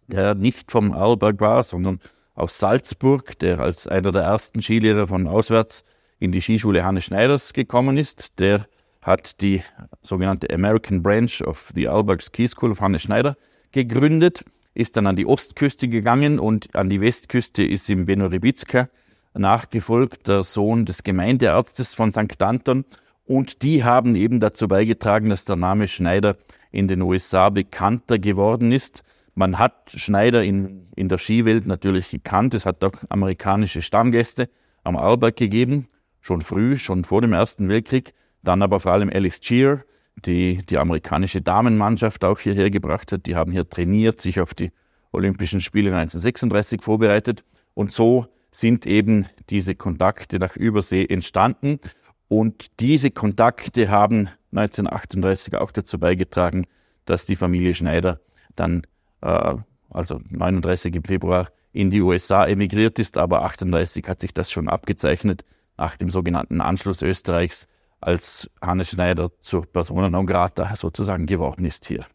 der 0.08 0.36
nicht 0.36 0.72
vom 0.72 0.92
Arlberg 0.92 1.40
war, 1.40 1.64
sondern 1.64 2.00
aus 2.36 2.58
Salzburg, 2.58 3.40
der 3.40 3.60
als 3.60 3.88
einer 3.88 4.12
der 4.12 4.24
ersten 4.24 4.62
Skilehrer 4.62 5.08
von 5.08 5.28
auswärts 5.28 5.84
in 6.20 6.32
die 6.32 6.42
Skischule 6.42 6.84
Hannes 6.84 7.06
Schneiders 7.06 7.54
gekommen 7.54 7.98
ist. 7.98 8.40
Der 8.40 8.68
hat 9.02 9.42
die 9.42 9.64
sogenannte 10.04 10.54
American 10.54 11.02
Branch 11.02 11.42
of 11.46 11.72
the 11.76 11.88
Arlberg 11.88 12.22
Ski 12.22 12.48
School 12.48 12.72
of 12.72 12.82
Hannes 12.82 13.02
Schneider 13.02 13.36
gegründet, 13.72 14.44
ist 14.74 14.98
dann 14.98 15.08
an 15.08 15.16
die 15.16 15.26
Ostküste 15.26 15.88
gegangen 15.88 16.40
und 16.40 16.76
an 16.76 16.90
die 16.90 17.02
Westküste 17.02 17.64
ist 17.64 17.90
ihm 17.90 18.06
Benno 18.06 18.28
Ribicka 18.28 18.90
nachgefolgt, 19.34 20.28
der 20.28 20.44
Sohn 20.44 20.86
des 20.86 21.04
Gemeindearztes 21.04 21.94
von 21.94 22.12
St. 22.12 22.42
Anton 22.42 22.86
und 23.26 23.64
die 23.64 23.84
haben 23.84 24.16
eben 24.16 24.40
dazu 24.40 24.68
beigetragen, 24.68 25.30
dass 25.30 25.46
der 25.46 25.56
Name 25.56 25.88
Schneider 25.88 26.36
in 26.72 26.88
den 26.88 27.02
USA 27.02 27.50
bekannter 27.50 28.20
geworden 28.20 28.72
ist. 28.72 29.04
Man 29.36 29.58
hat 29.58 29.92
Schneider 29.96 30.44
in, 30.44 30.88
in 30.96 31.08
der 31.08 31.18
Skiwelt 31.18 31.66
natürlich 31.66 32.10
gekannt. 32.10 32.54
Es 32.54 32.66
hat 32.66 32.84
auch 32.84 32.92
amerikanische 33.10 33.82
Stammgäste 33.82 34.50
am 34.84 34.98
Arlberg 34.98 35.38
gegeben, 35.38 35.88
schon 36.20 36.42
früh, 36.42 36.78
schon 36.78 37.06
vor 37.06 37.22
dem 37.22 37.34
Ersten 37.34 37.70
Weltkrieg. 37.70 38.14
Dann 38.44 38.62
aber 38.62 38.80
vor 38.80 38.92
allem 38.92 39.10
Alice 39.10 39.40
Cheer, 39.40 39.86
die 40.16 40.60
die 40.70 40.78
amerikanische 40.78 41.42
Damenmannschaft 41.42 42.24
auch 42.24 42.40
hierher 42.40 42.70
gebracht 42.70 43.12
hat. 43.12 43.26
Die 43.26 43.36
haben 43.36 43.52
hier 43.52 43.68
trainiert, 43.68 44.20
sich 44.20 44.40
auf 44.40 44.54
die 44.54 44.72
Olympischen 45.12 45.62
Spiele 45.62 45.90
1936 45.90 46.82
vorbereitet. 46.82 47.44
Und 47.74 47.92
so 47.92 48.28
sind 48.52 48.86
eben 48.86 49.28
diese 49.50 49.76
Kontakte 49.76 50.40
nach 50.40 50.56
Übersee 50.56 51.06
entstanden. 51.06 51.80
Und 52.28 52.80
diese 52.80 53.12
Kontakte 53.12 53.90
haben 53.90 54.30
1938 54.52 55.56
auch 55.56 55.72
dazu 55.72 56.00
beigetragen, 56.00 56.66
dass 57.06 57.26
die 57.26 57.36
Familie 57.36 57.74
Schneider 57.74 58.20
dann, 58.56 58.84
äh, 59.22 59.56
also 59.90 60.22
39 60.30 60.96
im 60.96 61.04
Februar, 61.04 61.50
in 61.74 61.90
die 61.90 62.02
USA 62.02 62.46
emigriert 62.46 63.00
ist. 63.00 63.18
Aber 63.18 63.44
38 63.44 64.08
hat 64.08 64.20
sich 64.20 64.34
das 64.34 64.52
schon 64.52 64.68
abgezeichnet 64.68 65.46
nach 65.78 65.96
dem 65.96 66.10
sogenannten 66.10 66.62
Anschluss 66.62 67.02
Österreichs, 67.02 67.68
als 68.02 68.50
Hannes 68.62 68.90
Schneider 68.90 69.32
zur 69.40 69.66
Persona 69.66 70.10
non 70.10 70.26
grata 70.26 70.76
sozusagen 70.76 71.26
geworden 71.28 71.66
ist 71.66 71.86
hier. 71.86 72.06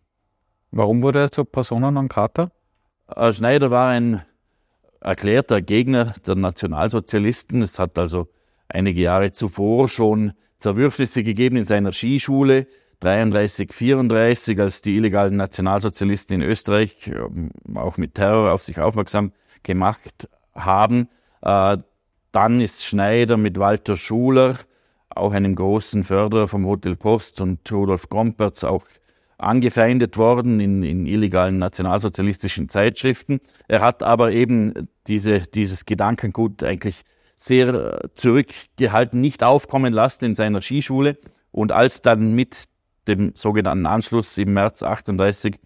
Warum 0.71 1.02
wurde 1.02 1.21
er 1.21 1.31
zur 1.31 1.50
Persona 1.50 1.90
non 1.90 2.09
grata? 2.09 2.50
Äh, 3.09 3.33
Schneider 3.33 3.71
war 3.71 3.88
ein 3.88 4.23
erklärter 5.00 5.62
Gegner 5.62 6.14
der 6.26 6.35
Nationalsozialisten. 6.35 7.62
Es 7.62 7.78
hat 7.78 7.99
also 7.99 8.28
einige 8.69 9.00
Jahre 9.00 9.33
zuvor 9.33 9.88
schon 9.88 10.33
Zerwürfnisse 10.59 11.23
gegeben 11.23 11.57
in 11.57 11.64
seiner 11.64 11.93
Skischule. 11.93 12.66
33, 13.00 13.73
34, 13.73 14.59
als 14.59 14.81
die 14.81 14.97
illegalen 14.97 15.37
Nationalsozialisten 15.37 16.40
in 16.40 16.49
Österreich 16.49 17.09
ähm, 17.09 17.50
auch 17.75 17.99
mit 17.99 18.14
Terror 18.14 18.52
auf 18.52 18.62
sich 18.62 18.81
aufmerksam 18.81 19.33
gemacht 19.62 20.28
haben. 20.55 21.09
Äh, 21.43 21.76
dann 22.33 22.61
ist 22.61 22.85
Schneider 22.87 23.37
mit 23.37 23.59
Walter 23.59 23.97
Schuler, 23.97 24.57
auch 25.16 25.32
einem 25.32 25.54
großen 25.54 26.04
Förderer 26.04 26.49
vom 26.49 26.66
Hotel 26.66 26.96
Post 26.96 27.40
und 27.40 27.70
Rudolf 27.70 28.08
Gomperz, 28.08 28.64
auch 28.64 28.85
angefeindet 29.38 30.16
worden 30.16 30.61
in, 30.61 30.82
in 30.82 31.06
illegalen 31.06 31.58
nationalsozialistischen 31.58 32.68
Zeitschriften. 32.68 33.40
Er 33.68 33.82
hat 33.82 34.02
aber 34.02 34.32
eben 34.32 34.88
diese, 35.06 35.40
dieses 35.40 35.85
Gedankengut 35.85 36.62
eigentlich 36.62 37.02
sehr 37.37 38.08
zurückgehalten, 38.14 39.20
nicht 39.20 39.42
aufkommen 39.42 39.92
lassen 39.92 40.25
in 40.25 40.35
seiner 40.35 40.62
Skischule. 40.62 41.18
Und 41.52 41.70
als 41.73 42.00
dann 42.00 42.35
mit 42.35 42.64
dem 43.08 43.32
sogenannten 43.35 43.87
Anschluss 43.87 44.38
im 44.38 44.54
März 44.54 44.82
38 44.82 45.58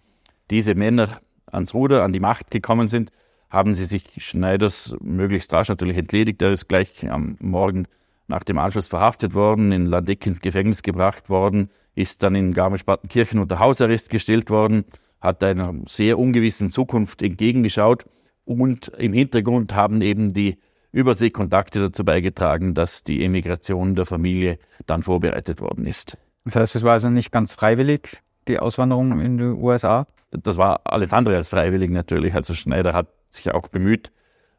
diese 0.49 0.75
Männer 0.75 1.19
ans 1.45 1.73
Ruder, 1.73 2.03
an 2.03 2.13
die 2.13 2.19
Macht 2.19 2.51
gekommen 2.51 2.87
sind, 2.87 3.11
haben 3.49 3.73
sie 3.73 3.85
sich 3.85 4.05
Schneiders 4.17 4.95
möglichst 5.01 5.51
rasch 5.53 5.69
natürlich 5.69 5.97
entledigt. 5.97 6.41
Er 6.41 6.51
ist 6.51 6.67
gleich 6.67 7.09
am 7.09 7.37
Morgen 7.39 7.87
nach 8.31 8.43
dem 8.43 8.57
Anschluss 8.57 8.87
verhaftet 8.87 9.35
worden, 9.35 9.71
in 9.71 9.85
Landeck 9.85 10.25
ins 10.25 10.41
Gefängnis 10.41 10.81
gebracht 10.81 11.29
worden, 11.29 11.69
ist 11.93 12.23
dann 12.23 12.33
in 12.33 12.53
Garmisch-Partenkirchen 12.53 13.39
unter 13.39 13.59
Hausarrest 13.59 14.09
gestellt 14.09 14.49
worden, 14.49 14.85
hat 15.19 15.43
einer 15.43 15.73
sehr 15.85 16.17
ungewissen 16.17 16.69
Zukunft 16.69 17.21
entgegengeschaut 17.21 18.05
und 18.45 18.87
im 18.97 19.13
Hintergrund 19.13 19.75
haben 19.75 20.01
eben 20.01 20.33
die 20.33 20.57
Überseekontakte 20.91 21.79
dazu 21.79 22.03
beigetragen, 22.03 22.73
dass 22.73 23.03
die 23.03 23.23
Emigration 23.23 23.95
der 23.95 24.05
Familie 24.05 24.57
dann 24.87 25.03
vorbereitet 25.03 25.61
worden 25.61 25.85
ist. 25.85 26.17
Das 26.45 26.55
heißt, 26.55 26.75
es 26.77 26.83
war 26.83 26.93
also 26.93 27.09
nicht 27.09 27.31
ganz 27.31 27.53
freiwillig, 27.53 28.21
die 28.47 28.59
Auswanderung 28.59 29.21
in 29.21 29.37
die 29.37 29.43
USA? 29.43 30.07
Das 30.31 30.57
war 30.57 30.81
alles 30.85 31.13
andere 31.13 31.35
als 31.35 31.49
freiwillig 31.49 31.91
natürlich. 31.91 32.33
Also 32.33 32.53
Schneider 32.53 32.93
hat 32.93 33.07
sich 33.29 33.51
auch 33.51 33.67
bemüht, 33.67 34.11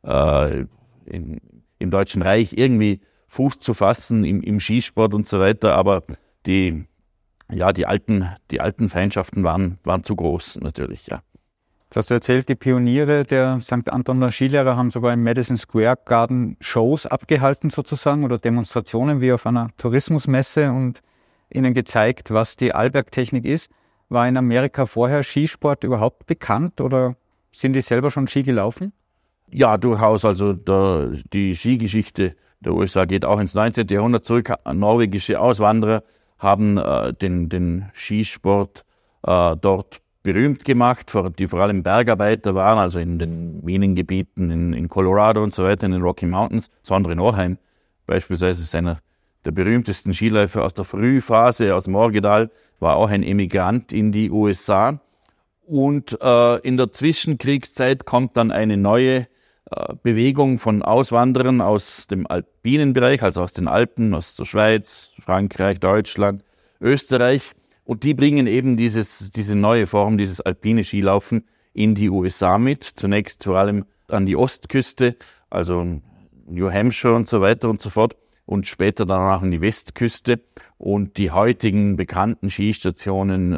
äh, 0.05 0.64
in, 1.07 1.41
im 1.79 1.91
Deutschen 1.91 2.23
Reich 2.23 2.52
irgendwie 2.57 3.00
Fuß 3.33 3.61
zu 3.61 3.73
fassen 3.73 4.25
im, 4.25 4.43
im 4.43 4.61
Skisport 4.61 5.15
und 5.15 5.27
so 5.27 5.41
weiter, 5.41 5.75
aber 5.75 6.03
die, 6.45 6.85
ja, 7.51 7.73
die 7.73 7.87
alten, 7.87 8.29
die 8.51 8.61
alten 8.61 8.91
Feindschaften 8.91 9.43
waren, 9.43 9.79
waren 9.85 10.03
zu 10.05 10.15
groß 10.17 10.61
natürlich, 10.61 11.07
ja. 11.07 11.23
Das 11.89 11.97
hast 11.97 12.11
du 12.11 12.15
erzählt, 12.15 12.51
die 12.51 12.55
Pioniere 12.55 13.25
der 13.25 13.59
St. 13.59 13.91
Antoner 13.91 14.31
Skilehrer 14.31 14.77
haben 14.77 14.91
sogar 14.91 15.15
im 15.15 15.23
Madison 15.23 15.57
Square 15.57 15.99
Garden 16.05 16.59
Shows 16.61 17.07
abgehalten 17.07 17.71
sozusagen 17.71 18.25
oder 18.25 18.37
Demonstrationen 18.37 19.23
wie 19.23 19.33
auf 19.33 19.47
einer 19.47 19.69
Tourismusmesse 19.79 20.71
und 20.71 21.01
ihnen 21.51 21.73
gezeigt, 21.73 22.33
was 22.33 22.57
die 22.57 22.75
Allbergtechnik 22.75 23.47
ist. 23.47 23.71
War 24.11 24.29
in 24.29 24.37
Amerika 24.37 24.85
vorher 24.85 25.23
Skisport 25.23 25.85
überhaupt 25.85 26.27
bekannt 26.27 26.83
oder 26.83 27.17
sind 27.51 27.73
die 27.73 27.81
selber 27.81 28.11
schon 28.11 28.29
Ski 28.29 28.43
gelaufen? 28.43 28.93
Ja, 29.52 29.76
durchaus. 29.76 30.25
Also 30.25 30.54
der, 30.54 31.11
die 31.32 31.54
Skigeschichte 31.54 32.35
der 32.61 32.75
USA 32.75 33.04
geht 33.04 33.25
auch 33.25 33.38
ins 33.38 33.54
19. 33.54 33.87
Jahrhundert 33.88 34.25
zurück. 34.25 34.52
Norwegische 34.73 35.38
Auswanderer 35.40 36.02
haben 36.38 36.78
äh, 36.78 37.12
den, 37.12 37.49
den 37.49 37.90
Skisport 37.94 38.85
äh, 39.26 39.56
dort 39.61 40.00
berühmt 40.23 40.64
gemacht, 40.64 41.12
die 41.38 41.47
vor 41.49 41.61
allem 41.61 41.82
Bergarbeiter 41.82 42.54
waren, 42.54 42.78
also 42.78 43.00
in 43.00 43.18
den 43.18 43.62
Minengebieten 43.64 44.50
in, 44.50 44.73
in 44.73 44.88
Colorado 44.88 45.42
und 45.42 45.52
so 45.52 45.64
weiter, 45.64 45.87
in 45.87 45.92
den 45.92 46.02
Rocky 46.02 46.26
Mountains. 46.26 46.71
Sondre 46.82 47.16
Norheim 47.16 47.59
beispielsweise 48.06 48.62
ist 48.62 48.75
einer 48.75 49.00
der 49.44 49.50
berühmtesten 49.50 50.14
Skiläufer 50.14 50.64
aus 50.64 50.75
der 50.75 50.85
Frühphase 50.85 51.75
aus 51.75 51.88
Morgedal, 51.88 52.50
war 52.78 52.97
auch 52.97 53.11
ein 53.11 53.25
Emigrant 53.25 53.92
in 53.92 54.12
die 54.12 54.30
USA. 54.30 55.00
Und 55.66 56.18
äh, 56.21 56.59
in 56.59 56.76
der 56.76 56.92
Zwischenkriegszeit 56.92 58.04
kommt 58.04 58.37
dann 58.37 58.50
eine 58.52 58.76
neue 58.76 59.26
äh, 59.75 59.95
Bewegung 60.02 60.59
von 60.59 60.83
Auswanderern 60.83 61.61
aus 61.61 62.07
dem 62.07 62.26
alpinen 62.26 62.93
Bereich, 62.93 63.23
also 63.23 63.43
aus 63.43 63.52
den 63.52 63.69
Alpen, 63.69 64.14
aus 64.14 64.37
der 64.37 64.45
Schweiz, 64.45 65.12
Frankreich, 65.19 65.81
Deutschland, 65.81 66.45
Österreich. 66.81 67.52
Und 67.85 68.05
die 68.05 68.14
bringen 68.14 68.47
eben 68.47 68.76
dieses, 68.76 69.31
diese 69.31 69.55
neue 69.55 69.87
Form, 69.87 70.19
dieses 70.19 70.41
alpine 70.41 70.85
Skilaufen 70.85 71.45
in 71.73 71.95
die 71.95 72.11
USA 72.11 72.59
mit. 72.59 72.85
Zunächst 72.85 73.45
vor 73.45 73.59
allem 73.59 73.85
an 74.09 74.26
die 74.26 74.37
Ostküste, 74.37 75.17
also 75.50 76.00
New 76.47 76.71
Hampshire 76.71 77.14
und 77.14 77.26
so 77.26 77.41
weiter 77.41 77.69
und 77.69 77.81
so 77.81 77.91
fort. 77.91 78.17
Und 78.45 78.67
später 78.67 79.07
dann 79.07 79.21
auch 79.21 79.43
an 79.43 79.50
die 79.50 79.61
Westküste. 79.61 80.41
Und 80.76 81.17
die 81.17 81.31
heutigen 81.31 81.97
bekannten 81.97 82.50
Skistationen, 82.50 83.55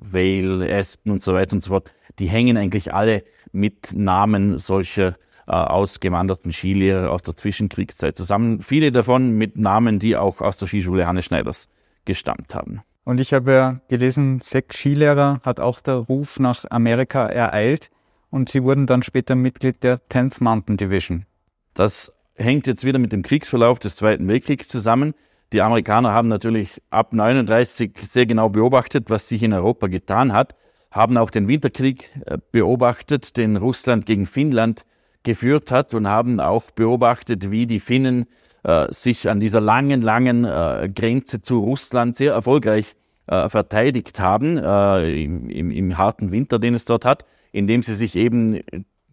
Vale, 0.00 0.72
Aspen 0.74 1.12
und 1.12 1.22
so 1.22 1.34
weiter 1.34 1.54
und 1.54 1.62
so 1.62 1.70
fort, 1.70 1.92
die 2.18 2.26
hängen 2.26 2.56
eigentlich 2.56 2.94
alle 2.94 3.24
mit 3.52 3.92
Namen 3.92 4.58
solcher 4.58 5.16
äh, 5.46 5.52
ausgewanderten 5.52 6.52
Skilehrer 6.52 7.10
aus 7.10 7.22
der 7.22 7.34
Zwischenkriegszeit 7.34 8.16
zusammen. 8.16 8.60
Viele 8.60 8.92
davon 8.92 9.32
mit 9.32 9.56
Namen, 9.56 9.98
die 9.98 10.16
auch 10.16 10.40
aus 10.40 10.58
der 10.58 10.68
Skischule 10.68 11.06
Hannes 11.06 11.24
Schneiders 11.24 11.68
gestammt 12.04 12.54
haben. 12.54 12.82
Und 13.04 13.20
ich 13.20 13.32
habe 13.32 13.52
ja 13.52 13.80
gelesen, 13.88 14.40
sechs 14.40 14.76
Skilehrer 14.76 15.40
hat 15.42 15.60
auch 15.60 15.80
der 15.80 15.94
Ruf 15.94 16.38
nach 16.38 16.66
Amerika 16.70 17.26
ereilt 17.26 17.90
und 18.30 18.50
sie 18.50 18.62
wurden 18.62 18.86
dann 18.86 19.02
später 19.02 19.34
Mitglied 19.34 19.82
der 19.82 20.00
10th 20.10 20.44
Mountain 20.44 20.76
Division. 20.76 21.24
Das 21.72 22.12
hängt 22.34 22.66
jetzt 22.66 22.84
wieder 22.84 22.98
mit 22.98 23.12
dem 23.12 23.22
Kriegsverlauf 23.22 23.78
des 23.78 23.96
Zweiten 23.96 24.28
Weltkriegs 24.28 24.68
zusammen. 24.68 25.14
Die 25.52 25.62
Amerikaner 25.62 26.12
haben 26.12 26.28
natürlich 26.28 26.80
ab 26.90 27.12
39 27.12 27.92
sehr 28.02 28.26
genau 28.26 28.48
beobachtet, 28.48 29.08
was 29.08 29.28
sich 29.28 29.42
in 29.42 29.52
Europa 29.52 29.86
getan 29.86 30.32
hat 30.32 30.54
haben 30.90 31.16
auch 31.16 31.30
den 31.30 31.48
Winterkrieg 31.48 32.10
äh, 32.26 32.38
beobachtet, 32.52 33.36
den 33.36 33.56
Russland 33.56 34.06
gegen 34.06 34.26
Finnland 34.26 34.84
geführt 35.22 35.70
hat 35.70 35.94
und 35.94 36.08
haben 36.08 36.40
auch 36.40 36.70
beobachtet, 36.70 37.50
wie 37.50 37.66
die 37.66 37.80
Finnen 37.80 38.26
äh, 38.64 38.92
sich 38.92 39.28
an 39.28 39.40
dieser 39.40 39.60
langen, 39.60 40.00
langen 40.00 40.44
äh, 40.44 40.90
Grenze 40.94 41.42
zu 41.42 41.60
Russland 41.60 42.16
sehr 42.16 42.32
erfolgreich 42.32 42.94
äh, 43.26 43.48
verteidigt 43.48 44.20
haben, 44.20 44.58
äh, 44.58 45.22
im, 45.22 45.50
im, 45.50 45.70
im, 45.70 45.98
harten 45.98 46.32
Winter, 46.32 46.58
den 46.58 46.74
es 46.74 46.84
dort 46.84 47.04
hat, 47.04 47.26
indem 47.52 47.82
sie 47.82 47.94
sich 47.94 48.16
eben 48.16 48.60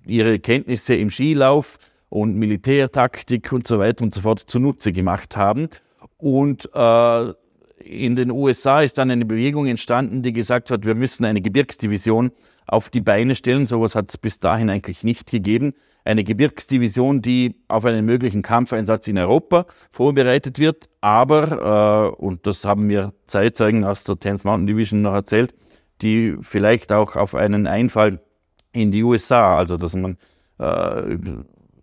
ihre 0.06 0.40
Kenntnisse 0.40 0.96
im 0.96 1.12
Skilauf 1.12 1.78
und 2.10 2.36
Militärtaktik 2.36 3.52
und 3.52 3.68
so 3.68 3.80
weiter 3.80 4.04
und 4.04 4.14
so 4.14 4.22
fort 4.22 4.40
zunutze 4.40 4.94
gemacht 4.94 5.36
haben. 5.36 5.68
Und 6.18 6.70
äh, 6.74 7.34
in 7.80 8.16
den 8.16 8.32
USA 8.32 8.82
ist 8.82 8.98
dann 8.98 9.12
eine 9.12 9.26
Bewegung 9.26 9.68
entstanden, 9.68 10.22
die 10.22 10.34
gesagt 10.34 10.72
hat, 10.72 10.86
wir 10.86 10.96
müssen 10.96 11.26
eine 11.26 11.42
Gebirgsdivision 11.42 12.32
auf 12.68 12.90
die 12.90 13.02
Beine 13.02 13.36
stellen. 13.36 13.66
Sowas 13.66 13.96
hat 13.96 14.10
es 14.10 14.18
bis 14.18 14.40
dahin 14.40 14.70
eigentlich 14.70 15.04
nicht 15.04 15.30
gegeben. 15.30 15.74
Eine 16.04 16.24
Gebirgsdivision, 16.24 17.22
die 17.22 17.56
auf 17.68 17.86
einen 17.86 18.06
möglichen 18.06 18.42
Kampfeinsatz 18.44 19.08
in 19.08 19.18
Europa 19.18 19.66
vorbereitet 19.90 20.60
wird, 20.60 20.88
aber, 21.02 22.14
äh, 22.20 22.22
und 22.22 22.46
das 22.46 22.64
haben 22.64 22.88
mir 22.88 23.14
Zeitzeugen 23.26 23.84
aus 23.84 24.04
der 24.04 24.16
10th 24.16 24.42
Mountain 24.44 24.68
Division 24.68 25.02
noch 25.02 25.14
erzählt, 25.14 25.56
die 26.02 26.36
vielleicht 26.42 26.92
auch 26.92 27.16
auf 27.16 27.34
einen 27.34 27.66
Einfall 27.66 28.20
in 28.72 28.92
die 28.92 29.04
USA, 29.04 29.58
also 29.58 29.78
dass 29.78 29.96
man 29.96 30.18
äh, 30.60 31.18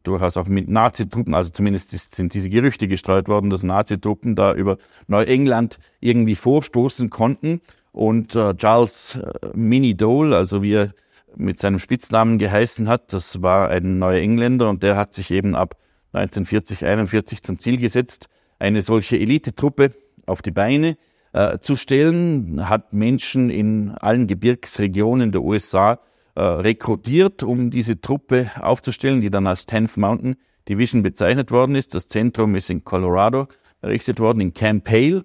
durchaus 0.03 0.37
auch 0.37 0.47
mit 0.47 0.69
Nazitruppen, 0.69 1.35
also 1.35 1.51
zumindest 1.51 1.91
sind 1.91 2.35
diese 2.35 2.51
Gerüchte 2.51 2.89
gestreut 2.89 3.29
worden, 3.29 3.51
dass 3.51 3.63
Nazitruppen 3.63 4.35
da 4.35 4.55
über 4.55 4.79
Neuengland 5.07 5.79
irgendwie 6.01 6.35
vorstoßen 6.35 7.11
konnten. 7.11 7.61
Und 7.93 8.35
äh, 8.35 8.55
Charles 8.55 9.17
äh, 9.17 9.49
Minnie 9.55 9.95
Dole, 9.95 10.37
also 10.37 10.63
wie 10.63 10.75
er 10.75 10.95
mit 11.37 11.59
seinem 11.59 11.79
Spitznamen 11.79 12.39
geheißen 12.39 12.89
hat, 12.89 13.13
das 13.13 13.43
war 13.43 13.69
ein 13.69 13.99
neuer 13.99 14.21
Engländer 14.21 14.69
und 14.69 14.83
der 14.83 14.97
hat 14.97 15.13
sich 15.13 15.31
eben 15.31 15.55
ab 15.55 15.77
1940, 16.13 16.85
41 16.85 17.43
zum 17.43 17.59
Ziel 17.59 17.79
gesetzt, 17.79 18.29
eine 18.59 18.83
solche 18.83 19.19
Elitetruppe 19.19 19.93
auf 20.27 20.43
die 20.43 20.51
Beine 20.51 20.97
äh, 21.33 21.59
zu 21.59 21.77
stellen, 21.77 22.69
hat 22.69 22.93
Menschen 22.93 23.51
in 23.51 23.91
allen 23.91 24.27
Gebirgsregionen 24.27 25.33
der 25.33 25.43
USA 25.43 25.99
äh, 26.35 26.43
rekrutiert, 26.43 27.43
um 27.43 27.71
diese 27.71 28.01
Truppe 28.01 28.51
aufzustellen, 28.61 29.21
die 29.21 29.31
dann 29.31 29.47
als 29.47 29.69
10th 29.69 30.01
Mountain 30.01 30.37
Division 30.69 31.03
bezeichnet 31.03 31.51
worden 31.51 31.75
ist. 31.75 31.95
Das 31.95 32.09
Zentrum 32.09 32.55
ist 32.55 32.71
in 32.71 32.85
Colorado 32.85 33.49
errichtet 33.81 34.21
worden, 34.21 34.41
in 34.41 34.55
Camp 34.55 34.89
Hale. 34.89 35.25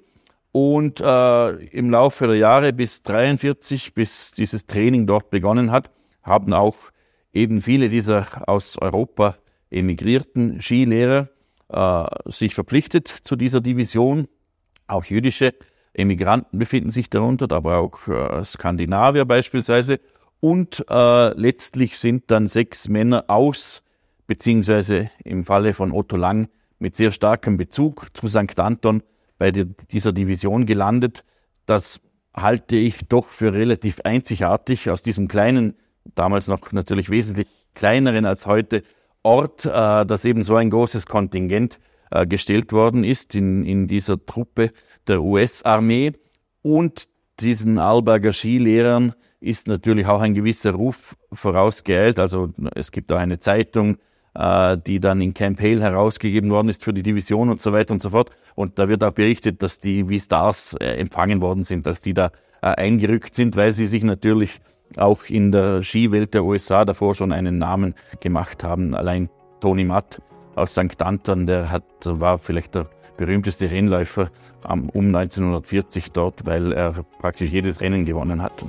Und 0.52 1.02
äh, 1.02 1.50
im 1.68 1.92
Laufe 1.92 2.26
der 2.26 2.38
Jahre 2.38 2.74
bis 2.74 3.04
43, 3.04 3.94
bis 3.94 4.32
dieses 4.32 4.66
Training 4.66 5.06
dort 5.06 5.30
begonnen 5.30 5.72
hat, 5.72 5.92
haben 6.24 6.54
auch 6.54 6.76
eben 7.32 7.62
viele 7.62 7.90
dieser 7.90 8.50
aus 8.50 8.78
Europa 8.80 9.38
emigrierten 9.70 10.60
Skilehrer 10.62 11.30
äh, 11.70 12.06
sich 12.26 12.56
verpflichtet 12.56 13.08
zu 13.08 13.36
dieser 13.36 13.62
Division. 13.62 14.28
Auch 14.88 15.06
jüdische 15.06 15.54
Emigranten 15.94 16.58
befinden 16.58 16.90
sich 16.90 17.10
darunter, 17.10 17.54
aber 17.56 17.78
auch 17.78 18.08
äh, 18.08 18.44
Skandinavier 18.44 19.26
beispielsweise. 19.26 20.00
Und 20.40 20.86
äh, 20.90 21.34
letztlich 21.40 21.98
sind 21.98 22.26
dann 22.28 22.48
sechs 22.48 22.90
Männer 22.90 23.26
aus, 23.28 23.84
beziehungsweise 24.28 25.10
im 25.24 25.44
Falle 25.44 25.74
von 25.74 25.92
Otto 25.92 26.16
Lang 26.16 26.50
mit 26.80 26.96
sehr 26.96 27.12
starkem 27.12 27.58
Bezug 27.58 28.08
zu 28.14 28.28
St. 28.28 28.60
Anton 28.60 29.02
bei 29.38 29.52
der, 29.52 29.66
dieser 29.66 30.14
Division 30.14 30.66
gelandet. 30.66 31.24
Das 31.66 32.00
halte 32.36 32.76
ich 32.76 33.00
doch 33.08 33.26
für 33.26 33.54
relativ 33.54 34.02
einzigartig 34.02 34.90
aus 34.90 35.02
diesem 35.02 35.28
kleinen, 35.28 35.74
damals 36.16 36.48
noch 36.48 36.72
natürlich 36.72 37.10
wesentlich 37.10 37.48
kleineren 37.74 38.26
als 38.26 38.46
heute 38.46 38.84
Ort, 39.24 39.66
äh, 39.66 40.06
dass 40.06 40.24
eben 40.26 40.44
so 40.44 40.56
ein 40.56 40.70
großes 40.70 41.08
Kontingent 41.08 41.80
äh, 42.12 42.26
gestellt 42.26 42.72
worden 42.74 43.04
ist 43.04 43.36
in, 43.36 43.66
in 43.66 43.88
dieser 43.88 44.24
Truppe 44.24 44.72
der 45.08 45.22
US-Armee. 45.22 46.14
Und 46.62 47.08
diesen 47.40 47.80
Alberger 47.80 48.34
Skilehrern 48.34 49.14
ist 49.40 49.68
natürlich 49.68 50.08
auch 50.08 50.22
ein 50.22 50.34
gewisser 50.34 50.72
Ruf 50.72 51.16
vorausgeeilt. 51.32 52.20
Also 52.20 52.54
es 52.76 52.92
gibt 52.92 53.12
da 53.12 53.18
eine 53.18 53.40
Zeitung, 53.40 53.98
äh, 54.34 54.78
die 54.78 55.00
dann 55.00 55.22
in 55.22 55.34
Camp 55.34 55.60
Hale 55.60 55.82
herausgegeben 55.82 56.50
worden 56.50 56.70
ist 56.70 56.84
für 56.84 56.94
die 56.94 57.04
Division 57.04 57.50
und 57.50 57.62
so 57.62 57.74
weiter 57.74 57.94
und 57.94 58.02
so 58.02 58.12
fort. 58.12 58.32
Und 58.56 58.80
da 58.80 58.90
wird 58.90 59.04
auch 59.04 59.12
berichtet, 59.12 59.62
dass 59.62 59.80
die 59.80 60.10
wie 60.10 60.20
Stars 60.20 60.74
äh, 60.80 60.96
empfangen 60.96 61.42
worden 61.42 61.64
sind, 61.64 61.86
dass 61.86 62.02
die 62.02 62.14
da 62.14 62.32
äh, 62.62 62.68
eingerückt 62.68 63.36
sind, 63.36 63.56
weil 63.56 63.74
sie 63.74 63.86
sich 63.86 64.04
natürlich 64.04 64.60
auch 64.96 65.26
in 65.28 65.52
der 65.52 65.84
Skiwelt 65.84 66.34
der 66.34 66.44
USA 66.44 66.86
davor 66.86 67.14
schon 67.14 67.32
einen 67.32 67.58
Namen 67.58 67.94
gemacht 68.22 68.64
haben. 68.64 68.96
Allein 68.96 69.30
Tony 69.60 69.84
Matt 69.84 70.22
aus 70.56 70.72
St. 70.72 71.02
Anton, 71.02 71.46
der 71.46 71.70
hat, 71.70 71.84
war 72.04 72.40
vielleicht 72.40 72.76
der 72.76 72.90
berühmteste 73.18 73.70
Rennläufer 73.70 74.30
um 74.64 75.16
1940 75.16 76.12
dort, 76.12 76.46
weil 76.46 76.72
er 76.72 77.04
praktisch 77.20 77.52
jedes 77.52 77.82
Rennen 77.82 78.06
gewonnen 78.06 78.42
hat. 78.42 78.64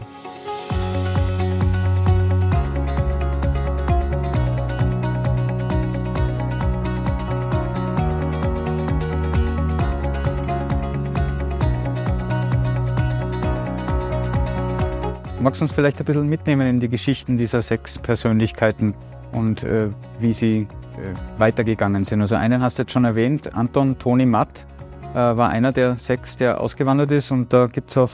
Magst 15.41 15.61
du 15.61 15.67
uns 15.67 15.73
vielleicht 15.73 16.01
ein 16.01 16.05
bisschen 16.05 16.29
mitnehmen 16.29 16.67
in 16.67 16.81
die 16.81 16.89
Geschichten 16.89 17.37
dieser 17.37 17.63
sechs 17.63 17.97
Persönlichkeiten 17.97 18.93
und 19.31 19.63
äh, 19.63 19.89
wie 20.19 20.33
sie 20.33 20.63
äh, 20.97 21.39
weitergegangen 21.39 22.03
sind? 22.03 22.21
Also 22.21 22.35
einen 22.35 22.61
hast 22.61 22.77
du 22.77 22.83
jetzt 22.83 22.91
schon 22.91 23.05
erwähnt, 23.05 23.55
Anton 23.55 23.97
Toni 23.99 24.27
Matt 24.27 24.67
äh, 25.13 25.15
war 25.15 25.51
einer 25.51 25.71
der 25.71 25.97
sechs, 25.97 26.37
der 26.37 26.61
ausgewandert 26.61 27.13
ist 27.13 27.31
und 27.31 27.53
da 27.53 27.69
gibt 27.69 27.91
es 27.91 27.97
auch 27.99 28.11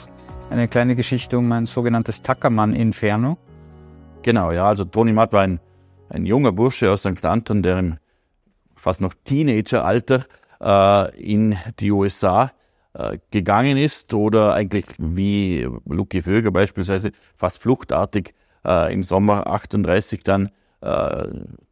eine 0.50 0.68
kleine 0.68 0.94
Geschichte 0.94 1.38
um 1.38 1.50
ein 1.52 1.64
sogenanntes 1.64 2.20
Tackermann-Inferno. 2.20 3.38
Genau, 4.20 4.52
ja, 4.52 4.68
also 4.68 4.84
Toni 4.84 5.14
Matt 5.14 5.32
war 5.32 5.44
ein, 5.44 5.60
ein 6.10 6.26
junger 6.26 6.52
Bursche 6.52 6.90
aus 6.90 7.00
St. 7.00 7.24
Anton, 7.24 7.62
der 7.62 7.78
im 7.78 7.96
fast 8.76 9.00
noch 9.00 9.14
Teenageralter 9.24 10.26
äh, 10.60 11.16
in 11.22 11.56
die 11.80 11.90
USA 11.90 12.52
gegangen 13.30 13.76
ist 13.76 14.14
oder 14.14 14.54
eigentlich 14.54 14.86
wie 14.98 15.68
Lucky 15.84 16.22
Vöger 16.22 16.52
beispielsweise 16.52 17.10
fast 17.36 17.60
fluchtartig 17.60 18.34
äh, 18.64 18.92
im 18.92 19.02
Sommer 19.02 19.46
38 19.46 20.22
dann 20.22 20.50
äh, 20.80 21.26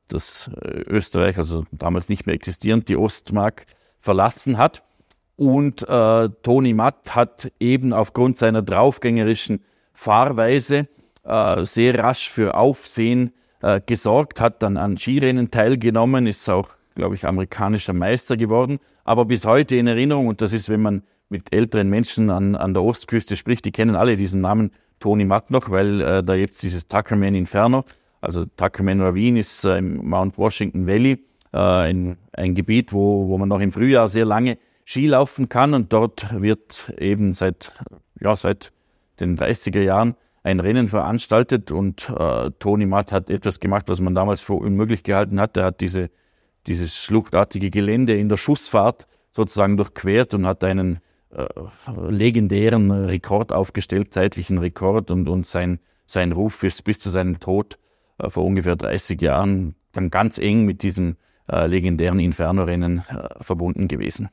das 0.09 0.51
Österreich, 0.63 1.39
also 1.39 1.65
damals 1.71 2.09
nicht 2.09 2.27
mehr 2.27 2.35
existierend, 2.35 2.89
die 2.89 2.97
Ostmark 2.97 3.67
verlassen 3.99 4.59
hat. 4.59 4.83
Und 5.37 5.89
äh, 5.89 6.29
Toni 6.43 6.75
Matt 6.75 7.15
hat 7.15 7.51
eben 7.59 7.93
aufgrund 7.93 8.37
seiner 8.37 8.63
draufgängerischen 8.63 9.65
Fahrweise 9.93 10.89
äh, 11.25 11.65
sehr 11.65 11.99
rasch 11.99 12.31
für 12.31 12.55
Aufsehen 12.55 13.33
äh, 13.63 13.81
gesorgt, 13.85 14.41
hat 14.41 14.63
dann 14.63 14.77
an 14.77 14.99
Skirennen 14.99 15.51
teilgenommen, 15.51 16.27
ist 16.27 16.49
auch, 16.49 16.71
glaube 16.94 17.14
ich, 17.14 17.26
amerikanischer 17.26 17.92
Meister 17.92 18.37
geworden. 18.37 18.78
Aber 19.05 19.24
bis 19.24 19.44
heute 19.44 19.76
in 19.76 19.87
Erinnerung, 19.87 20.26
und 20.28 20.40
das 20.40 20.52
ist, 20.52 20.68
wenn 20.68 20.83
man 20.83 21.02
mit 21.28 21.55
älteren 21.55 21.88
Menschen 21.88 22.31
an, 22.31 22.55
an 22.55 22.74
der 22.74 22.83
Ostküste 22.83 23.37
spricht, 23.37 23.64
die 23.64 23.72
kennen 23.72 23.96
alle 23.96 24.16
diesen 24.16 24.40
Namen 24.40 24.70
Tony 25.00 25.24
Matt 25.24 25.50
noch, 25.50 25.70
weil 25.70 26.00
äh, 26.00 26.22
da 26.22 26.35
jetzt 26.35 26.62
dieses 26.62 26.87
Tuckerman 26.87 27.35
Inferno, 27.35 27.85
also 28.20 28.44
Tuckerman 28.57 29.00
Ravine 29.00 29.40
ist 29.40 29.64
äh, 29.64 29.78
im 29.78 30.09
Mount 30.09 30.38
Washington 30.38 30.87
Valley, 30.87 31.24
äh, 31.52 31.59
ein, 31.59 32.16
ein 32.33 32.55
Gebiet, 32.55 32.92
wo, 32.92 33.28
wo 33.28 33.38
man 33.38 33.48
noch 33.48 33.61
im 33.61 33.72
Frühjahr 33.72 34.09
sehr 34.09 34.24
lange 34.24 34.59
Ski 34.85 35.07
laufen 35.07 35.48
kann 35.48 35.74
und 35.74 35.92
dort 35.92 36.40
wird 36.40 36.92
eben 36.98 37.33
seit, 37.33 37.72
ja, 38.20 38.37
seit 38.37 38.72
den 39.20 39.37
30er 39.38 39.81
Jahren 39.81 40.14
ein 40.44 40.61
Rennen 40.61 40.88
veranstaltet 40.88 41.70
und 41.70 42.11
äh, 42.11 42.50
Tony 42.59 42.87
Matt 42.87 43.12
hat 43.12 43.31
etwas 43.31 43.61
gemacht, 43.61 43.88
was 43.88 44.00
man 44.00 44.14
damals 44.14 44.40
für 44.40 44.55
unmöglich 44.55 45.02
gehalten 45.02 45.40
hat. 45.40 45.57
Er 45.57 45.64
hat 45.66 45.81
diese, 45.81 46.11
dieses 46.66 46.96
schluchtartige 46.96 47.70
Gelände 47.70 48.16
in 48.16 48.29
der 48.29 48.37
Schussfahrt 48.37 49.07
sozusagen 49.31 49.77
durchquert 49.77 50.35
und 50.35 50.46
hat 50.46 50.62
einen 50.64 51.01
äh, 51.31 51.46
legendären 52.09 52.90
Rekord 52.90 53.53
aufgestellt, 53.53 54.12
zeitlichen 54.12 54.59
Rekord 54.59 55.11
und, 55.11 55.29
und 55.29 55.46
sein, 55.46 55.81
sein 56.07 56.33
Ruf 56.33 56.62
ist 56.62 56.85
bis 56.85 57.01
zu 57.01 57.11
seinem 57.11 57.40
Tod 57.40 57.79
äh, 58.18 58.29
vor 58.29 58.44
ungefähr 58.44 58.77
30 58.77 59.20
Jahren 59.20 59.75
dann 59.92 60.11
ganz 60.11 60.38
eng 60.38 60.64
mit 60.64 60.83
diesen 60.83 61.16
äh, 61.51 61.66
legendären 61.66 62.20
Inferno-Rennen 62.20 62.98
äh, 63.09 63.42
verbunden 63.42 63.88
gewesen. 63.88 64.29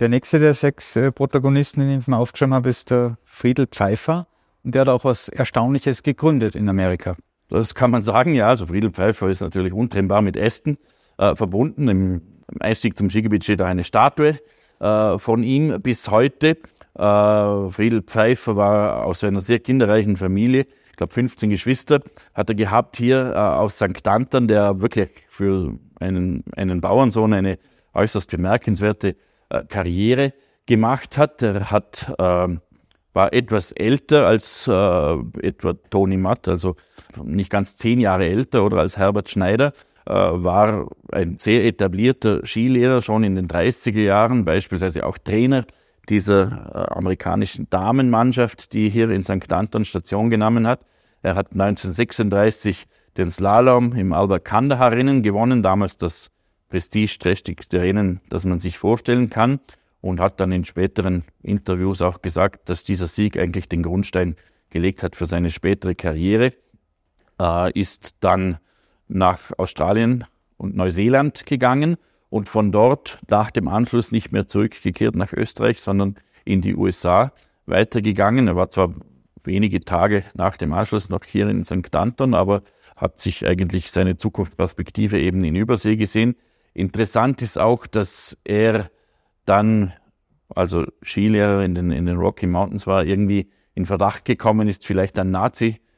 Der 0.00 0.08
nächste 0.08 0.40
der 0.40 0.54
sechs 0.54 0.96
äh, 0.96 1.12
Protagonisten, 1.12 1.80
den 1.80 2.00
ich 2.00 2.06
mir 2.08 2.16
aufgeschrieben 2.16 2.54
habe, 2.54 2.68
ist 2.68 2.90
der 2.90 3.16
Friedel 3.24 3.66
Pfeiffer. 3.66 4.26
Und 4.64 4.74
der 4.74 4.82
hat 4.82 4.88
auch 4.88 5.04
was 5.04 5.28
Erstaunliches 5.28 6.02
gegründet 6.02 6.56
in 6.56 6.68
Amerika. 6.68 7.16
Das 7.48 7.74
kann 7.74 7.90
man 7.90 8.02
sagen, 8.02 8.34
ja. 8.34 8.48
Also 8.48 8.66
Friedel 8.66 8.90
Pfeiffer 8.90 9.28
ist 9.28 9.40
natürlich 9.40 9.72
untrennbar 9.72 10.22
mit 10.22 10.36
Ästen 10.36 10.78
äh, 11.18 11.34
verbunden. 11.34 11.88
Im, 11.88 12.22
Im 12.50 12.60
Einstieg 12.60 12.96
zum 12.96 13.10
Skigebiet 13.10 13.44
steht 13.44 13.60
da 13.60 13.66
eine 13.66 13.84
Statue 13.84 14.38
äh, 14.80 15.18
von 15.18 15.42
ihm 15.42 15.80
bis 15.82 16.10
heute. 16.10 16.56
Äh, 16.96 17.70
Friedel 17.70 18.02
Pfeiffer 18.02 18.56
war 18.56 19.04
aus 19.04 19.24
einer 19.24 19.40
sehr 19.40 19.58
kinderreichen 19.58 20.16
Familie, 20.16 20.66
ich 20.90 20.96
glaube 20.96 21.12
15 21.12 21.50
Geschwister, 21.50 22.00
hat 22.34 22.48
er 22.50 22.54
gehabt 22.54 22.96
hier 22.96 23.32
äh, 23.34 23.38
aus 23.38 23.76
St. 23.76 24.06
Anton, 24.06 24.46
der 24.46 24.80
wirklich 24.80 25.10
für 25.28 25.76
einen, 25.98 26.44
einen 26.54 26.80
Bauernsohn 26.80 27.32
eine 27.32 27.58
äußerst 27.94 28.30
bemerkenswerte 28.30 29.16
äh, 29.48 29.64
Karriere 29.64 30.32
gemacht 30.66 31.18
hat. 31.18 31.42
Er 31.42 31.70
hat, 31.70 32.14
äh, 32.18 32.56
war 33.12 33.32
etwas 33.32 33.72
älter 33.72 34.26
als 34.26 34.68
äh, 34.68 34.72
etwa 35.42 35.74
Toni 35.90 36.16
Matt, 36.16 36.48
also 36.48 36.76
nicht 37.22 37.50
ganz 37.50 37.76
zehn 37.76 38.00
Jahre 38.00 38.28
älter 38.28 38.64
oder 38.64 38.78
als 38.78 38.96
Herbert 38.96 39.28
Schneider 39.28 39.72
war 40.12 40.90
ein 41.12 41.38
sehr 41.38 41.64
etablierter 41.64 42.44
Skilehrer 42.44 43.00
schon 43.00 43.24
in 43.24 43.34
den 43.34 43.48
30er 43.48 44.02
Jahren, 44.02 44.44
beispielsweise 44.44 45.06
auch 45.06 45.18
Trainer 45.18 45.64
dieser 46.08 46.88
äh, 46.90 46.94
amerikanischen 46.94 47.68
Damenmannschaft, 47.70 48.72
die 48.72 48.90
hier 48.90 49.10
in 49.10 49.22
St. 49.22 49.52
Anton 49.52 49.84
Station 49.84 50.30
genommen 50.30 50.66
hat. 50.66 50.80
Er 51.22 51.34
hat 51.34 51.52
1936 51.52 52.86
den 53.16 53.30
Slalom 53.30 53.94
im 53.94 54.12
Albert 54.12 54.44
Kandahar 54.44 54.92
Rennen 54.92 55.22
gewonnen, 55.22 55.62
damals 55.62 55.96
das 55.96 56.30
prestigeträchtigste 56.68 57.80
Rennen, 57.80 58.20
das 58.28 58.44
man 58.44 58.58
sich 58.58 58.78
vorstellen 58.78 59.30
kann 59.30 59.60
und 60.00 60.20
hat 60.20 60.40
dann 60.40 60.52
in 60.52 60.64
späteren 60.64 61.24
Interviews 61.42 62.02
auch 62.02 62.20
gesagt, 62.20 62.68
dass 62.68 62.84
dieser 62.84 63.06
Sieg 63.06 63.38
eigentlich 63.38 63.68
den 63.68 63.82
Grundstein 63.82 64.36
gelegt 64.70 65.02
hat 65.02 65.16
für 65.16 65.26
seine 65.26 65.50
spätere 65.50 65.94
Karriere. 65.94 66.52
Äh, 67.40 67.72
ist 67.78 68.16
dann 68.20 68.58
nach 69.14 69.52
Australien 69.58 70.24
und 70.56 70.76
Neuseeland 70.76 71.46
gegangen 71.46 71.96
und 72.30 72.48
von 72.48 72.72
dort 72.72 73.20
nach 73.28 73.50
dem 73.50 73.68
Anschluss 73.68 74.12
nicht 74.12 74.32
mehr 74.32 74.46
zurückgekehrt 74.46 75.14
nach 75.14 75.32
Österreich, 75.32 75.80
sondern 75.80 76.16
in 76.44 76.60
die 76.60 76.74
USA 76.74 77.32
weitergegangen. 77.66 78.48
Er 78.48 78.56
war 78.56 78.70
zwar 78.70 78.92
wenige 79.44 79.80
Tage 79.80 80.24
nach 80.34 80.56
dem 80.56 80.72
Anschluss 80.72 81.08
noch 81.10 81.24
hier 81.24 81.48
in 81.48 81.64
St. 81.64 81.94
Anton, 81.94 82.34
aber 82.34 82.62
hat 82.96 83.18
sich 83.18 83.46
eigentlich 83.46 83.90
seine 83.90 84.16
Zukunftsperspektive 84.16 85.20
eben 85.20 85.44
in 85.44 85.56
Übersee 85.56 85.96
gesehen. 85.96 86.36
Interessant 86.72 87.42
ist 87.42 87.58
auch, 87.58 87.86
dass 87.86 88.36
er 88.44 88.90
dann 89.44 89.92
also 90.48 90.86
Skilehrer 91.02 91.64
in 91.64 91.74
den, 91.74 91.90
in 91.90 92.06
den 92.06 92.16
Rocky 92.16 92.46
Mountains 92.46 92.86
war, 92.86 93.04
irgendwie 93.04 93.50
in 93.74 93.86
Verdacht 93.86 94.24
gekommen 94.24 94.68
ist, 94.68 94.86
vielleicht 94.86 95.18
ein 95.18 95.30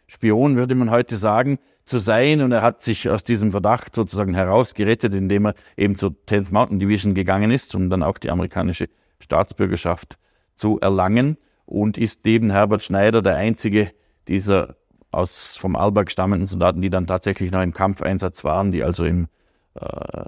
Nazi-Spion, 0.07 0.57
würde 0.57 0.75
man 0.75 0.90
heute 0.90 1.16
sagen, 1.16 1.59
zu 1.85 1.99
sein. 1.99 2.40
Und 2.42 2.53
er 2.53 2.62
hat 2.62 2.83
sich 2.83 3.09
aus 3.09 3.23
diesem 3.23 3.51
Verdacht 3.51 3.95
sozusagen 3.95 4.35
herausgerettet, 4.35 5.14
indem 5.14 5.47
er 5.47 5.55
eben 5.77 5.97
zur 5.97 6.14
10th 6.29 6.53
Mountain 6.53 6.81
Division 6.81 7.14
gegangen 7.14 7.51
ist, 7.51 7.75
um 7.75 7.90
dann 7.90 8.03
auch 8.03 8.19
die 8.19 8.31
amerikanische 8.31 8.88
Staatsbürgerschaft 9.21 10.19
zu 10.55 10.81
erlangen. 10.81 11.37
Und 11.64 11.99
ist 11.99 12.25
neben 12.25 12.51
Herbert 12.51 12.83
Schneider 12.83 13.23
der 13.23 13.37
einzige 13.37 13.90
dieser 14.29 14.77
aus 15.11 15.57
vom 15.57 15.77
Alberg 15.77 16.11
stammenden 16.11 16.47
Soldaten, 16.47 16.83
die 16.83 16.90
dann 16.90 17.07
tatsächlich 17.07 17.51
noch 17.51 17.62
im 17.62 17.73
Kampfeinsatz 17.73 18.45
waren, 18.45 18.71
die 18.71 18.85
also 18.85 19.05
im 19.05 19.29
äh, 19.75 20.25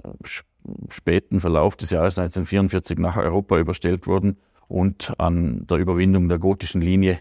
späten 0.89 1.39
Verlauf 1.39 1.75
des 1.75 1.91
Jahres 1.91 2.17
1944 2.17 2.97
nach 2.97 3.15
Europa 3.15 3.57
überstellt 3.57 4.07
wurden 4.07 4.37
und 4.67 5.13
an 5.17 5.65
der 5.67 5.77
Überwindung 5.77 6.27
der 6.27 6.39
gotischen 6.39 6.81
Linie 6.81 7.19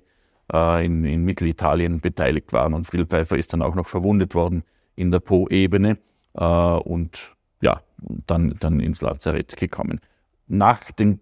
äh, 0.52 0.84
in, 0.84 1.04
in, 1.04 1.24
Mittelitalien 1.24 2.00
beteiligt 2.00 2.52
waren. 2.52 2.74
Und 2.74 2.86
Friedel 2.86 3.06
Pfeiffer 3.06 3.36
ist 3.36 3.52
dann 3.52 3.62
auch 3.62 3.74
noch 3.74 3.88
verwundet 3.88 4.34
worden 4.34 4.64
in 4.96 5.10
der 5.10 5.20
Po-Ebene 5.20 5.98
äh, 6.34 6.44
und 6.44 7.34
ja, 7.60 7.80
dann, 8.26 8.54
dann 8.60 8.80
ins 8.80 9.00
Lazarett 9.00 9.56
gekommen. 9.56 10.00
Nach 10.46 10.90
dem 10.92 11.20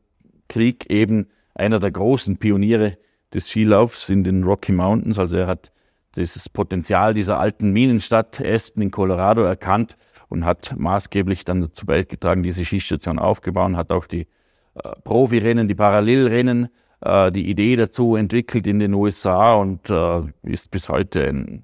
Krieg 0.48 0.90
eben 0.90 1.28
einer 1.54 1.80
der 1.80 1.90
großen 1.90 2.36
Pioniere 2.36 2.98
des 3.32 3.48
Skilaufs 3.48 4.08
in 4.08 4.24
den 4.24 4.44
Rocky 4.44 4.72
Mountains. 4.72 5.18
Also 5.18 5.36
er 5.36 5.46
hat 5.46 5.72
dieses 6.14 6.48
Potenzial 6.48 7.14
dieser 7.14 7.38
alten 7.38 7.72
Minenstadt 7.72 8.40
Aspen 8.44 8.82
in 8.82 8.90
Colorado 8.90 9.42
erkannt 9.42 9.96
und 10.28 10.44
hat 10.44 10.74
maßgeblich 10.76 11.44
dann 11.44 11.60
dazu 11.60 11.86
beigetragen, 11.86 12.42
diese 12.42 12.64
Skistation 12.64 13.18
aufgebaut, 13.18 13.74
hat 13.76 13.92
auch 13.92 14.06
die 14.06 14.26
äh, 14.74 14.90
Profirennen, 15.04 15.68
die 15.68 15.74
Parallelrennen, 15.74 16.68
äh, 17.00 17.30
die 17.32 17.48
Idee 17.48 17.76
dazu 17.76 18.16
entwickelt 18.16 18.66
in 18.66 18.78
den 18.78 18.94
USA 18.94 19.54
und 19.54 19.90
äh, 19.90 20.22
ist 20.42 20.70
bis 20.70 20.88
heute 20.88 21.26
ein, 21.26 21.62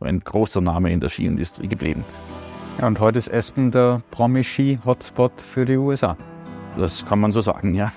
ein 0.00 0.20
großer 0.20 0.60
Name 0.60 0.92
in 0.92 1.00
der 1.00 1.08
Skiindustrie 1.08 1.68
geblieben. 1.68 2.04
Ja, 2.78 2.86
und 2.86 3.00
heute 3.00 3.18
ist 3.18 3.32
Aspen 3.32 3.70
der 3.70 4.02
Promi-Ski-Hotspot 4.10 5.40
für 5.40 5.64
die 5.64 5.76
USA. 5.76 6.16
Das 6.76 7.04
kann 7.04 7.20
man 7.20 7.32
so 7.32 7.40
sagen, 7.40 7.74
ja. 7.74 7.92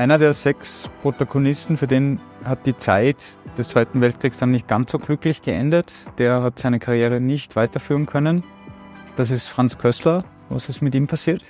einer 0.00 0.16
der 0.16 0.32
sechs 0.32 0.88
Protagonisten, 1.02 1.76
für 1.76 1.86
den 1.86 2.20
hat 2.46 2.64
die 2.64 2.74
Zeit 2.74 3.36
des 3.56 3.68
Zweiten 3.68 4.00
Weltkriegs 4.00 4.38
dann 4.38 4.50
nicht 4.50 4.68
ganz 4.68 4.92
so 4.92 4.98
glücklich 4.98 5.42
geendet. 5.42 6.04
Der 6.18 6.42
hat 6.42 6.58
seine 6.58 6.78
Karriere 6.78 7.20
nicht 7.20 7.56
weiterführen 7.56 8.06
können. 8.06 8.42
Das 9.16 9.30
ist 9.30 9.48
Franz 9.48 9.78
Kössler. 9.78 10.24
Was 10.48 10.68
ist 10.68 10.82
mit 10.82 10.94
ihm 10.94 11.06
passiert? 11.06 11.42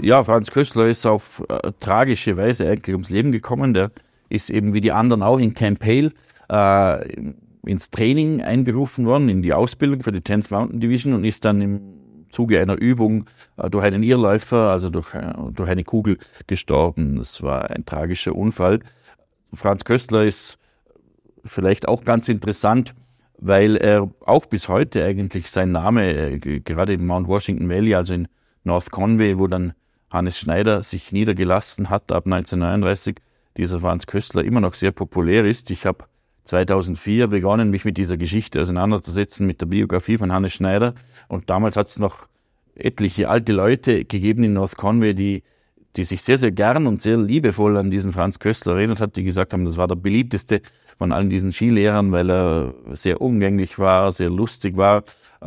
Ja, 0.00 0.22
Franz 0.24 0.50
Kössler 0.50 0.86
ist 0.86 1.06
auf 1.06 1.42
äh, 1.48 1.72
tragische 1.80 2.36
Weise 2.36 2.68
eigentlich 2.68 2.94
ums 2.94 3.10
Leben 3.10 3.32
gekommen. 3.32 3.74
Der 3.74 3.90
ist 4.28 4.50
eben 4.50 4.74
wie 4.74 4.80
die 4.80 4.92
anderen 4.92 5.22
auch 5.22 5.38
in 5.38 5.54
Camp 5.54 5.84
Hale 5.84 6.12
äh, 6.48 7.32
ins 7.64 7.90
Training 7.90 8.42
einberufen 8.42 9.06
worden, 9.06 9.28
in 9.28 9.42
die 9.42 9.52
Ausbildung 9.52 10.02
für 10.02 10.12
die 10.12 10.20
10th 10.20 10.52
Mountain 10.52 10.80
Division 10.80 11.14
und 11.14 11.24
ist 11.24 11.44
dann 11.44 11.60
im 11.60 11.80
Zuge 12.30 12.60
einer 12.60 12.76
Übung 12.76 13.26
äh, 13.56 13.70
durch 13.70 13.84
einen 13.84 14.02
Irrläufer, 14.02 14.70
also 14.70 14.90
durch, 14.90 15.14
äh, 15.14 15.32
durch 15.54 15.68
eine 15.68 15.84
Kugel 15.84 16.18
gestorben. 16.46 17.16
Das 17.16 17.42
war 17.42 17.70
ein 17.70 17.84
tragischer 17.84 18.34
Unfall. 18.34 18.80
Franz 19.52 19.84
Köstler 19.84 20.24
ist 20.24 20.58
vielleicht 21.46 21.88
auch 21.88 22.04
ganz 22.04 22.28
interessant, 22.28 22.94
weil 23.38 23.76
er 23.76 24.10
auch 24.24 24.46
bis 24.46 24.68
heute 24.68 25.04
eigentlich 25.04 25.50
sein 25.50 25.72
Name, 25.72 26.14
äh, 26.14 26.60
gerade 26.60 26.94
in 26.94 27.06
Mount 27.06 27.28
Washington 27.28 27.68
Valley, 27.68 27.94
also 27.94 28.14
in 28.14 28.28
North 28.64 28.90
Conway, 28.90 29.38
wo 29.38 29.46
dann 29.46 29.74
Hannes 30.10 30.38
Schneider 30.38 30.82
sich 30.82 31.12
niedergelassen 31.12 31.90
hat 31.90 32.12
ab 32.12 32.26
1939, 32.26 33.16
dieser 33.56 33.80
Franz 33.80 34.06
Köstler 34.06 34.44
immer 34.44 34.60
noch 34.60 34.74
sehr 34.74 34.92
populär 34.92 35.44
ist. 35.44 35.70
Ich 35.70 35.86
habe 35.86 36.04
2004 36.44 37.26
begonnen, 37.26 37.70
mich 37.70 37.84
mit 37.84 37.98
dieser 37.98 38.16
Geschichte 38.16 38.60
auseinanderzusetzen, 38.60 39.46
mit 39.46 39.60
der 39.60 39.66
Biografie 39.66 40.18
von 40.18 40.32
Hannes 40.32 40.52
Schneider. 40.52 40.94
Und 41.28 41.50
damals 41.50 41.76
hat 41.76 41.88
es 41.88 41.98
noch 41.98 42.28
etliche 42.74 43.28
alte 43.28 43.52
Leute 43.52 44.04
gegeben 44.04 44.44
in 44.44 44.52
North 44.52 44.76
Conway, 44.76 45.14
die, 45.14 45.42
die 45.96 46.04
sich 46.04 46.22
sehr, 46.22 46.38
sehr 46.38 46.52
gern 46.52 46.86
und 46.86 47.00
sehr 47.00 47.16
liebevoll 47.16 47.76
an 47.76 47.90
diesen 47.90 48.12
Franz 48.12 48.38
Köstler 48.38 48.76
erinnert 48.76 49.00
hat, 49.00 49.16
die 49.16 49.24
gesagt 49.24 49.52
haben, 49.52 49.64
das 49.64 49.76
war 49.76 49.88
der 49.88 49.94
beliebteste 49.96 50.60
von 50.98 51.12
allen 51.12 51.30
diesen 51.30 51.52
Skilehrern, 51.52 52.12
weil 52.12 52.30
er 52.30 52.74
sehr 52.92 53.20
umgänglich 53.20 53.78
war, 53.78 54.12
sehr 54.12 54.30
lustig 54.30 54.76
war, 54.76 55.04
äh, 55.40 55.46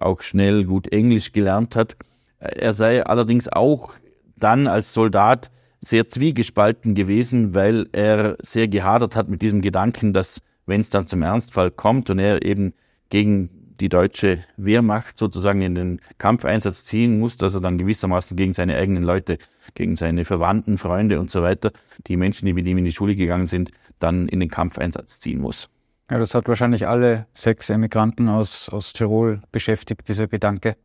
auch 0.00 0.22
schnell 0.22 0.64
gut 0.64 0.92
Englisch 0.92 1.32
gelernt 1.32 1.76
hat. 1.76 1.96
Er 2.38 2.72
sei 2.72 3.04
allerdings 3.04 3.48
auch 3.48 3.94
dann 4.36 4.66
als 4.66 4.94
Soldat 4.94 5.50
sehr 5.80 6.08
zwiegespalten 6.08 6.94
gewesen, 6.94 7.54
weil 7.54 7.86
er 7.92 8.36
sehr 8.40 8.68
gehadert 8.68 9.16
hat 9.16 9.28
mit 9.28 9.42
diesem 9.42 9.60
Gedanken, 9.60 10.12
dass 10.12 10.40
wenn 10.66 10.80
es 10.80 10.90
dann 10.90 11.06
zum 11.06 11.22
Ernstfall 11.22 11.70
kommt 11.70 12.10
und 12.10 12.18
er 12.18 12.44
eben 12.44 12.74
gegen 13.10 13.57
die 13.80 13.88
deutsche 13.88 14.44
Wehrmacht 14.56 15.18
sozusagen 15.18 15.62
in 15.62 15.74
den 15.74 16.00
Kampfeinsatz 16.18 16.84
ziehen 16.84 17.18
muss, 17.18 17.36
dass 17.36 17.54
er 17.54 17.60
dann 17.60 17.78
gewissermaßen 17.78 18.36
gegen 18.36 18.54
seine 18.54 18.76
eigenen 18.76 19.02
Leute, 19.02 19.38
gegen 19.74 19.96
seine 19.96 20.24
Verwandten, 20.24 20.78
Freunde 20.78 21.20
und 21.20 21.30
so 21.30 21.42
weiter, 21.42 21.72
die 22.06 22.16
Menschen, 22.16 22.46
die 22.46 22.52
mit 22.52 22.66
ihm 22.66 22.78
in 22.78 22.84
die 22.84 22.92
Schule 22.92 23.14
gegangen 23.14 23.46
sind, 23.46 23.70
dann 23.98 24.28
in 24.28 24.40
den 24.40 24.50
Kampfeinsatz 24.50 25.20
ziehen 25.20 25.40
muss. 25.40 25.68
Ja, 26.10 26.18
das 26.18 26.34
hat 26.34 26.48
wahrscheinlich 26.48 26.86
alle 26.86 27.26
sechs 27.34 27.68
Emigranten 27.68 28.28
aus, 28.28 28.68
aus 28.68 28.92
Tirol 28.92 29.40
beschäftigt, 29.52 30.08
dieser 30.08 30.26
Gedanke. 30.26 30.76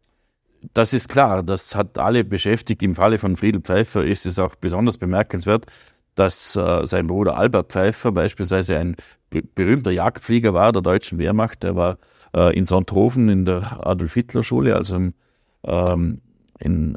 Das 0.73 0.93
ist 0.93 1.09
klar, 1.09 1.43
das 1.43 1.75
hat 1.75 1.97
alle 1.97 2.23
beschäftigt. 2.23 2.83
Im 2.83 2.95
Falle 2.95 3.17
von 3.17 3.35
Friedel 3.35 3.61
Pfeiffer 3.61 4.03
ist 4.05 4.25
es 4.25 4.39
auch 4.39 4.55
besonders 4.55 4.97
bemerkenswert, 4.97 5.65
dass 6.15 6.55
äh, 6.55 6.85
sein 6.85 7.07
Bruder 7.07 7.37
Albert 7.37 7.71
Pfeiffer 7.71 8.11
beispielsweise 8.11 8.77
ein 8.77 8.95
berühmter 9.29 9.91
Jagdflieger 9.91 10.53
war 10.53 10.71
der 10.71 10.81
deutschen 10.81 11.17
Wehrmacht. 11.17 11.63
Der 11.63 11.75
war 11.75 11.97
äh, 12.35 12.55
in 12.55 12.65
Sonthofen 12.65 13.29
in 13.29 13.45
der 13.45 13.85
Adolf-Hitler-Schule, 13.85 14.75
also 14.75 14.95
ähm, 15.63 16.21
in, 16.59 16.95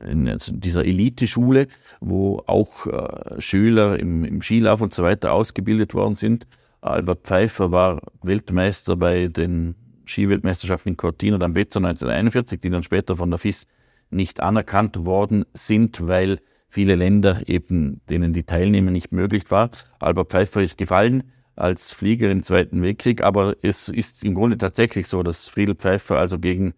äh, 0.00 0.10
in 0.10 0.36
dieser 0.60 0.84
Eliteschule, 0.84 1.66
wo 2.00 2.42
auch 2.46 2.86
äh, 2.86 3.40
Schüler 3.40 3.98
im, 3.98 4.24
im 4.24 4.42
Skilauf 4.42 4.80
und 4.80 4.94
so 4.94 5.02
weiter 5.02 5.32
ausgebildet 5.32 5.94
worden 5.94 6.14
sind. 6.14 6.46
Albert 6.80 7.26
Pfeiffer 7.26 7.72
war 7.72 8.00
Weltmeister 8.22 8.96
bei 8.96 9.26
den 9.26 9.74
Skiweltmeisterschaften 10.06 10.92
in 10.92 10.96
Cortina 10.96 11.36
d'Ampezzo 11.36 11.78
1941, 11.78 12.60
die 12.60 12.70
dann 12.70 12.82
später 12.82 13.16
von 13.16 13.30
der 13.30 13.38
FIS 13.38 13.66
nicht 14.10 14.40
anerkannt 14.40 15.04
worden 15.04 15.44
sind, 15.52 16.06
weil 16.06 16.38
viele 16.68 16.94
Länder 16.94 17.42
eben, 17.46 18.00
denen 18.08 18.32
die 18.32 18.44
Teilnehmer 18.44 18.90
nicht 18.90 19.12
möglich 19.12 19.50
war. 19.50 19.70
Albert 19.98 20.30
Pfeiffer 20.30 20.62
ist 20.62 20.78
gefallen 20.78 21.24
als 21.58 21.92
Flieger 21.92 22.30
im 22.30 22.42
Zweiten 22.42 22.82
Weltkrieg, 22.82 23.22
aber 23.22 23.56
es 23.62 23.88
ist 23.88 24.24
im 24.24 24.34
Grunde 24.34 24.58
tatsächlich 24.58 25.08
so, 25.08 25.22
dass 25.22 25.48
Friedel 25.48 25.74
Pfeiffer 25.74 26.18
also 26.18 26.38
gegen 26.38 26.74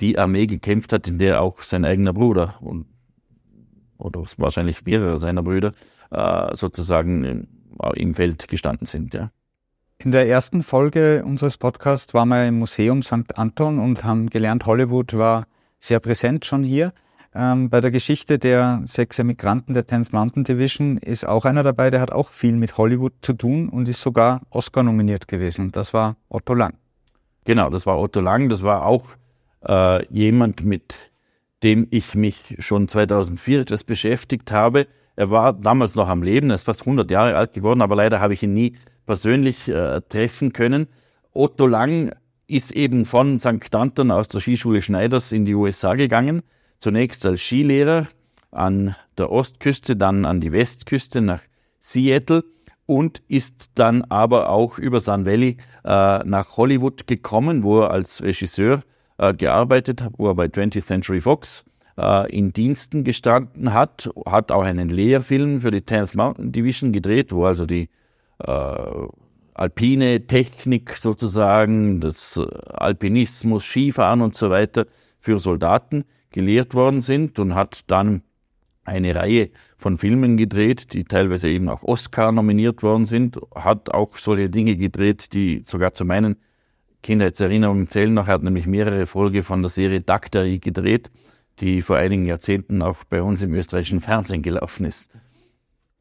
die 0.00 0.18
Armee 0.18 0.46
gekämpft 0.46 0.92
hat, 0.92 1.08
in 1.08 1.18
der 1.18 1.40
auch 1.40 1.60
sein 1.60 1.84
eigener 1.84 2.12
Bruder 2.12 2.56
und, 2.60 2.86
oder 3.98 4.22
wahrscheinlich 4.36 4.84
mehrere 4.84 5.18
seiner 5.18 5.42
Brüder 5.42 5.72
äh, 6.10 6.54
sozusagen 6.56 7.48
im 7.94 8.14
Feld 8.14 8.48
gestanden 8.48 8.86
sind. 8.86 9.14
Ja. 9.14 9.30
In 9.98 10.12
der 10.12 10.28
ersten 10.28 10.62
Folge 10.62 11.24
unseres 11.24 11.56
Podcasts 11.56 12.12
waren 12.12 12.28
wir 12.28 12.46
im 12.46 12.58
Museum 12.58 13.02
St. 13.02 13.36
Anton 13.36 13.78
und 13.78 14.04
haben 14.04 14.28
gelernt, 14.28 14.66
Hollywood 14.66 15.14
war 15.14 15.46
sehr 15.78 16.00
präsent 16.00 16.44
schon 16.44 16.64
hier. 16.64 16.92
Ähm, 17.36 17.68
bei 17.68 17.80
der 17.80 17.90
Geschichte 17.90 18.38
der 18.38 18.82
sechs 18.84 19.18
Emigranten 19.18 19.74
der 19.74 19.86
10th 19.86 20.08
Mountain 20.12 20.44
Division 20.44 20.98
ist 20.98 21.26
auch 21.26 21.44
einer 21.44 21.64
dabei, 21.64 21.90
der 21.90 22.00
hat 22.00 22.12
auch 22.12 22.28
viel 22.28 22.52
mit 22.52 22.78
Hollywood 22.78 23.12
zu 23.22 23.32
tun 23.32 23.68
und 23.68 23.88
ist 23.88 24.00
sogar 24.00 24.42
Oscar 24.50 24.84
nominiert 24.84 25.26
gewesen. 25.26 25.72
Das 25.72 25.92
war 25.92 26.16
Otto 26.28 26.54
Lang. 26.54 26.74
Genau, 27.44 27.70
das 27.70 27.86
war 27.86 27.98
Otto 27.98 28.20
Lang. 28.20 28.48
Das 28.48 28.62
war 28.62 28.86
auch 28.86 29.06
äh, 29.66 30.06
jemand, 30.14 30.64
mit 30.64 30.94
dem 31.64 31.88
ich 31.90 32.14
mich 32.14 32.56
schon 32.60 32.86
2004 32.86 33.62
etwas 33.62 33.82
beschäftigt 33.82 34.52
habe. 34.52 34.86
Er 35.16 35.30
war 35.30 35.54
damals 35.54 35.96
noch 35.96 36.08
am 36.08 36.22
Leben, 36.22 36.50
er 36.50 36.56
ist 36.56 36.64
fast 36.64 36.82
100 36.82 37.10
Jahre 37.10 37.36
alt 37.36 37.52
geworden, 37.52 37.82
aber 37.82 37.96
leider 37.96 38.20
habe 38.20 38.34
ich 38.34 38.42
ihn 38.42 38.54
nie 38.54 38.76
persönlich 39.06 39.68
äh, 39.68 40.00
treffen 40.08 40.52
können. 40.52 40.86
Otto 41.32 41.66
Lang 41.66 42.14
ist 42.46 42.72
eben 42.72 43.04
von 43.04 43.38
St. 43.38 43.74
Anton 43.74 44.12
aus 44.12 44.28
der 44.28 44.40
Skischule 44.40 44.82
Schneiders 44.82 45.32
in 45.32 45.46
die 45.46 45.54
USA 45.54 45.94
gegangen 45.94 46.42
Zunächst 46.78 47.24
als 47.26 47.40
Skilehrer 47.40 48.08
an 48.50 48.94
der 49.18 49.30
Ostküste, 49.30 49.96
dann 49.96 50.24
an 50.24 50.40
die 50.40 50.52
Westküste 50.52 51.20
nach 51.20 51.40
Seattle 51.80 52.44
und 52.86 53.22
ist 53.28 53.72
dann 53.76 54.02
aber 54.02 54.50
auch 54.50 54.78
über 54.78 55.00
Sun 55.00 55.26
Valley 55.26 55.56
äh, 55.84 56.18
nach 56.24 56.56
Hollywood 56.56 57.06
gekommen, 57.06 57.62
wo 57.62 57.80
er 57.80 57.90
als 57.90 58.22
Regisseur 58.22 58.82
äh, 59.18 59.32
gearbeitet 59.34 60.02
hat, 60.02 60.12
wo 60.16 60.28
er 60.28 60.34
bei 60.34 60.46
20th 60.46 60.84
Century 60.84 61.20
Fox 61.20 61.64
äh, 61.96 62.30
in 62.36 62.52
Diensten 62.52 63.04
gestanden 63.04 63.72
hat, 63.72 64.10
hat 64.26 64.52
auch 64.52 64.64
einen 64.64 64.88
Lehrfilm 64.88 65.60
für 65.60 65.70
die 65.70 65.80
10th 65.80 66.16
Mountain 66.16 66.52
Division 66.52 66.92
gedreht, 66.92 67.32
wo 67.32 67.44
also 67.44 67.66
die 67.66 67.88
äh, 68.38 69.06
alpine 69.54 70.26
Technik 70.26 70.96
sozusagen, 70.96 72.00
das 72.00 72.38
Alpinismus, 72.38 73.64
Skifahren 73.64 74.20
und 74.20 74.34
so 74.34 74.50
weiter 74.50 74.86
für 75.18 75.38
Soldaten 75.38 76.04
gelehrt 76.34 76.74
worden 76.74 77.00
sind 77.00 77.38
und 77.38 77.54
hat 77.54 77.82
dann 77.86 78.22
eine 78.84 79.14
Reihe 79.14 79.50
von 79.78 79.96
Filmen 79.96 80.36
gedreht, 80.36 80.92
die 80.92 81.04
teilweise 81.04 81.48
eben 81.48 81.68
auch 81.68 81.84
Oscar 81.84 82.32
nominiert 82.32 82.82
worden 82.82 83.06
sind, 83.06 83.38
hat 83.54 83.94
auch 83.94 84.16
solche 84.16 84.50
Dinge 84.50 84.76
gedreht, 84.76 85.32
die 85.32 85.62
sogar 85.64 85.92
zu 85.92 86.04
meinen 86.04 86.36
Kindheitserinnerungen 87.02 87.88
zählen 87.88 88.12
noch. 88.12 88.26
Er 88.26 88.34
hat 88.34 88.42
nämlich 88.42 88.66
mehrere 88.66 89.06
Folgen 89.06 89.44
von 89.44 89.62
der 89.62 89.68
Serie 89.68 90.00
Daktari 90.00 90.58
gedreht, 90.58 91.10
die 91.60 91.82
vor 91.82 91.96
einigen 91.96 92.26
Jahrzehnten 92.26 92.82
auch 92.82 93.04
bei 93.04 93.22
uns 93.22 93.40
im 93.40 93.54
österreichischen 93.54 94.00
Fernsehen 94.00 94.42
gelaufen 94.42 94.84
ist. 94.86 95.12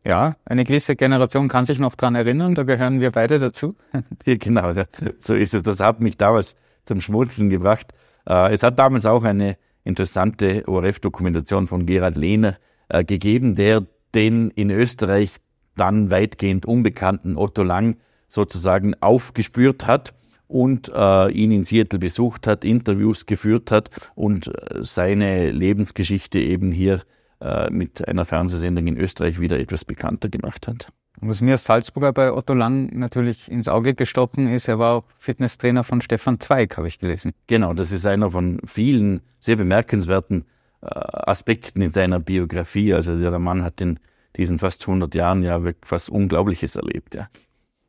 Ja, 0.04 0.36
eine 0.46 0.63
gewisse 0.63 0.96
Generation 0.96 1.48
kann 1.48 1.65
sich 1.65 1.78
noch 1.78 1.96
dran 1.96 2.15
erinnern, 2.15 2.56
da 2.56 2.63
gehören 2.63 3.00
wir 3.00 3.12
beide 3.12 3.38
dazu. 3.38 3.76
ja, 4.26 4.36
genau, 4.36 4.74
so 5.19 5.36
ist 5.36 5.54
es. 5.54 5.62
Das 5.62 5.80
hat 5.80 6.02
mich 6.02 6.17
damals 6.17 6.56
zum 6.86 7.02
Schmunzeln 7.02 7.52
gebracht. 7.52 7.93
Äh, 8.28 8.54
es 8.54 8.63
hat 8.63 8.80
damals 8.80 9.06
auch 9.06 9.24
eine 9.24 9.58
interessante 9.84 10.63
ORF-Dokumentation 10.67 11.67
von 11.67 11.86
Gerhard 11.86 12.17
Lehner 12.17 12.58
äh, 12.89 13.04
gegeben, 13.04 13.56
der 13.56 13.86
den 14.13 14.50
in 14.52 14.69
Österreich 14.69 15.38
dann 15.76 16.12
weitgehend 16.12 16.65
unbekannten 16.65 17.38
Otto 17.38 17.63
Lang 17.63 17.98
sozusagen 18.28 18.96
aufgespürt 19.02 19.88
hat 19.88 20.13
und 20.48 20.91
äh, 20.93 21.32
ihn 21.32 21.52
in 21.52 21.65
Seattle 21.65 22.00
besucht 22.00 22.48
hat, 22.48 22.63
Interviews 22.63 23.26
geführt 23.26 23.72
hat 23.72 23.89
und 24.15 24.48
äh, 24.48 24.84
seine 24.84 25.52
Lebensgeschichte 25.52 26.39
eben 26.39 26.72
hier 26.72 27.02
äh, 27.41 27.69
mit 27.69 28.08
einer 28.08 28.26
Fernsehsendung 28.26 28.88
in 28.88 28.98
Österreich 28.98 29.39
wieder 29.39 29.60
etwas 29.60 29.86
bekannter 29.86 30.30
gemacht 30.30 30.67
hat. 30.67 30.88
Was 31.21 31.41
mir 31.41 31.54
als 31.54 31.63
Salzburger 31.65 32.12
bei 32.12 32.34
Otto 32.34 32.54
Lang 32.54 32.89
natürlich 32.97 33.49
ins 33.49 33.67
Auge 33.67 33.93
gestochen 33.93 34.47
ist, 34.47 34.67
er 34.67 34.80
war 34.80 34.93
auch 34.95 35.04
Fitnesstrainer 35.19 35.84
von 35.84 36.02
Stefan 36.02 36.39
Zweig, 36.39 36.76
habe 36.78 36.88
ich 36.88 36.99
gelesen. 36.99 37.34
Genau, 37.47 37.73
das 37.73 37.91
ist 37.91 38.06
einer 38.06 38.32
von 38.32 38.60
vielen 38.65 39.21
sehr 39.39 39.56
bemerkenswerten 39.56 40.45
äh, 40.82 40.88
Aspekten 40.88 41.82
in 41.82 41.91
seiner 41.91 42.19
Biografie. 42.19 42.93
Also 42.93 43.17
der 43.17 43.38
Mann 43.39 43.63
hat 43.63 43.80
in 43.80 43.99
diesen 44.36 44.60
fast 44.60 44.82
100 44.82 45.13
Jahren 45.15 45.43
ja 45.43 45.63
wirklich 45.63 45.91
was 45.91 46.10
Unglaubliches 46.10 46.76
erlebt. 46.76 47.15
Ja, 47.15 47.30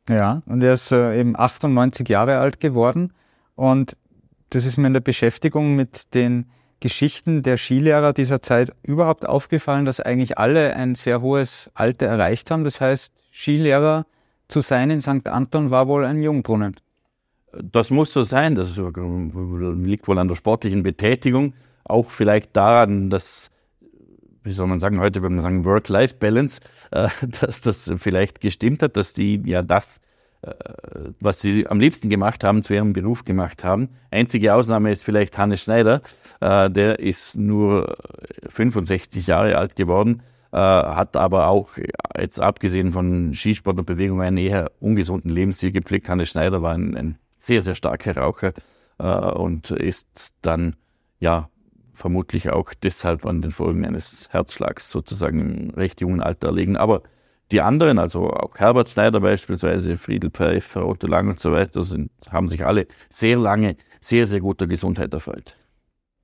ja 0.07 0.41
und 0.45 0.61
er 0.61 0.73
ist 0.73 0.91
äh, 0.91 1.19
eben 1.19 1.37
98 1.37 2.07
Jahre 2.07 2.37
alt 2.37 2.59
geworden 2.59 3.11
und 3.55 3.97
das 4.51 4.65
ist 4.65 4.77
mir 4.77 4.87
in 4.87 4.93
der 4.93 5.01
Beschäftigung 5.01 5.75
mit 5.75 6.13
den 6.13 6.45
Geschichten 6.79 7.41
der 7.41 7.57
Skilehrer 7.57 8.13
dieser 8.13 8.41
Zeit 8.41 8.71
überhaupt 8.83 9.27
aufgefallen, 9.27 9.85
dass 9.85 9.99
eigentlich 9.99 10.37
alle 10.37 10.75
ein 10.75 10.95
sehr 10.95 11.21
hohes 11.21 11.69
Alter 11.73 12.07
erreicht 12.07 12.51
haben. 12.51 12.63
Das 12.63 12.81
heißt, 12.81 13.13
Skilehrer 13.31 14.05
zu 14.47 14.61
sein 14.61 14.89
in 14.89 15.01
St. 15.01 15.27
Anton 15.27 15.71
war 15.71 15.87
wohl 15.87 16.05
ein 16.05 16.21
Jungbrunnen. 16.21 16.75
Das 17.61 17.89
muss 17.89 18.11
so 18.11 18.23
sein. 18.23 18.55
Das 18.55 18.77
liegt 18.77 20.07
wohl 20.07 20.19
an 20.19 20.27
der 20.27 20.35
sportlichen 20.35 20.83
Betätigung. 20.83 21.53
Auch 21.85 22.09
vielleicht 22.09 22.55
daran, 22.55 23.09
dass, 23.09 23.51
wie 24.43 24.51
soll 24.51 24.67
man 24.67 24.79
sagen, 24.79 24.99
heute 24.99 25.21
würde 25.21 25.35
man 25.35 25.43
sagen 25.43 25.65
Work-Life-Balance, 25.65 26.61
äh, 26.91 27.07
dass 27.41 27.61
das 27.61 27.91
vielleicht 27.97 28.41
gestimmt 28.41 28.83
hat, 28.83 28.97
dass 28.97 29.13
die 29.13 29.41
ja 29.45 29.61
das 29.61 30.01
was 31.19 31.41
sie 31.41 31.67
am 31.67 31.79
liebsten 31.79 32.09
gemacht 32.09 32.43
haben, 32.43 32.61
zu 32.61 32.73
ihrem 32.73 32.93
Beruf 32.93 33.25
gemacht 33.25 33.63
haben. 33.63 33.89
Einzige 34.11 34.53
Ausnahme 34.53 34.91
ist 34.91 35.03
vielleicht 35.03 35.37
Hannes 35.37 35.61
Schneider, 35.61 36.01
äh, 36.41 36.69
der 36.69 36.99
ist 36.99 37.37
nur 37.37 37.97
65 38.47 39.27
Jahre 39.27 39.57
alt 39.57 39.75
geworden, 39.75 40.21
äh, 40.51 40.57
hat 40.57 41.17
aber 41.17 41.47
auch 41.47 41.69
jetzt 42.17 42.39
abgesehen 42.39 42.91
von 42.91 43.33
Skisport 43.33 43.77
und 43.77 43.85
Bewegung 43.85 44.21
einen 44.21 44.37
eher 44.37 44.71
ungesunden 44.79 45.31
Lebensstil 45.31 45.71
gepflegt. 45.71 46.09
Hannes 46.09 46.29
Schneider 46.29 46.61
war 46.61 46.73
ein, 46.73 46.95
ein 46.95 47.17
sehr, 47.35 47.61
sehr 47.61 47.75
starker 47.75 48.17
Raucher 48.17 48.53
und 48.97 49.71
ist 49.71 50.33
dann 50.41 50.77
ja 51.19 51.49
vermutlich 51.95 52.49
auch 52.49 52.73
deshalb 52.73 53.25
an 53.25 53.41
den 53.41 53.51
Folgen 53.51 53.85
eines 53.85 54.29
Herzschlags 54.31 54.89
sozusagen 54.89 55.39
im 55.39 55.69
recht 55.71 56.01
jungen 56.01 56.21
Alter 56.21 56.47
erlegen. 56.47 56.77
Aber 56.77 57.01
die 57.51 57.61
anderen, 57.61 57.99
also 57.99 58.29
auch 58.31 58.57
Herbert 58.57 58.89
Schneider 58.89 59.19
beispielsweise, 59.19 59.97
Friedel 59.97 60.31
Pfeiffer, 60.31 60.87
Otto 60.87 61.07
Lang 61.07 61.27
und 61.29 61.39
so 61.39 61.51
weiter, 61.51 61.83
sind, 61.83 62.11
haben 62.29 62.47
sich 62.47 62.65
alle 62.65 62.87
sehr 63.09 63.37
lange 63.37 63.77
sehr, 63.99 64.25
sehr 64.25 64.39
guter 64.39 64.67
Gesundheit 64.67 65.13
erfreut. 65.13 65.55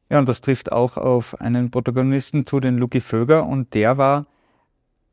Ja, 0.10 0.20
und 0.20 0.28
das 0.28 0.42
trifft 0.42 0.72
auch 0.72 0.98
auf 0.98 1.40
einen 1.40 1.72
Protagonisten 1.72 2.46
zu, 2.46 2.60
den 2.60 2.78
Lucky 2.78 3.02
Vöger, 3.02 3.46
und 3.46 3.74
der 3.74 3.98
war 3.98 4.26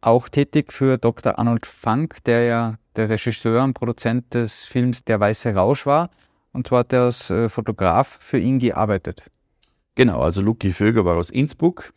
auch 0.00 0.28
tätig 0.28 0.72
für 0.72 0.98
Dr. 0.98 1.38
Arnold 1.38 1.66
Funk, 1.66 2.22
der 2.24 2.44
ja 2.44 2.74
der 2.96 3.08
Regisseur 3.08 3.62
und 3.62 3.74
Produzent 3.74 4.34
des 4.34 4.64
Films 4.64 5.04
Der 5.04 5.20
Weiße 5.20 5.54
Rausch 5.54 5.86
war. 5.86 6.10
Und 6.52 6.66
zwar 6.66 6.80
hat 6.80 6.92
er 6.92 7.02
als 7.02 7.30
äh, 7.30 7.48
Fotograf 7.48 8.18
für 8.20 8.38
ihn 8.38 8.58
gearbeitet. 8.58 9.30
Genau, 9.94 10.20
also 10.20 10.40
Lucky 10.40 10.72
Vöger 10.72 11.04
war 11.04 11.16
aus 11.16 11.30
Innsbruck, 11.30 11.92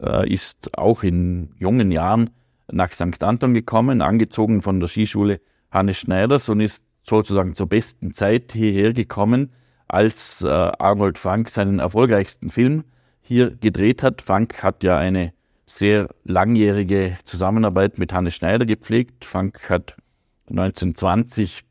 äh, 0.00 0.30
ist 0.30 0.76
auch 0.78 1.02
in 1.02 1.54
jungen 1.58 1.90
Jahren 1.90 2.30
nach 2.70 2.92
St. 2.92 3.22
Anton 3.22 3.54
gekommen, 3.54 4.00
angezogen 4.00 4.62
von 4.62 4.80
der 4.80 4.88
Skischule 4.88 5.40
Hannes 5.70 5.98
Schneiders 5.98 6.48
und 6.48 6.60
ist 6.60 6.84
sozusagen 7.02 7.54
zur 7.54 7.68
besten 7.68 8.12
Zeit 8.12 8.52
hierher 8.52 8.92
gekommen, 8.92 9.52
als 9.88 10.42
äh, 10.42 10.48
Arnold 10.48 11.18
Funk 11.18 11.50
seinen 11.50 11.78
erfolgreichsten 11.78 12.50
Film 12.50 12.84
hier 13.20 13.50
gedreht 13.50 14.02
hat. 14.02 14.22
Funk 14.22 14.62
hat 14.62 14.82
ja 14.82 14.98
eine 14.98 15.32
sehr 15.66 16.08
langjährige 16.24 17.18
Zusammenarbeit 17.24 17.98
mit 17.98 18.12
Hannes 18.12 18.34
Schneider 18.34 18.66
gepflegt. 18.66 19.24
Funk 19.24 19.68
hat 19.68 19.96
1920 20.48 21.64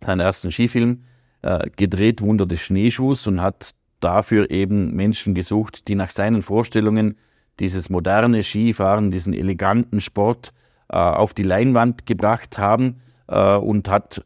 seinen 0.00 0.20
ersten 0.20 0.50
Skifilm 0.50 1.04
äh, 1.42 1.68
gedreht, 1.76 2.20
Wunder 2.20 2.46
des 2.46 2.60
Schneeschuhs, 2.60 3.26
und 3.26 3.40
hat 3.40 3.70
dafür 4.00 4.50
eben 4.50 4.94
Menschen 4.94 5.34
gesucht, 5.34 5.88
die 5.88 5.94
nach 5.94 6.10
seinen 6.10 6.42
Vorstellungen 6.42 7.16
dieses 7.60 7.90
moderne 7.90 8.42
Skifahren, 8.42 9.10
diesen 9.10 9.32
eleganten 9.32 10.00
Sport 10.00 10.52
äh, 10.88 10.96
auf 10.96 11.34
die 11.34 11.42
Leinwand 11.42 12.06
gebracht 12.06 12.58
haben 12.58 13.00
äh, 13.28 13.56
und 13.56 13.88
hat 13.88 14.24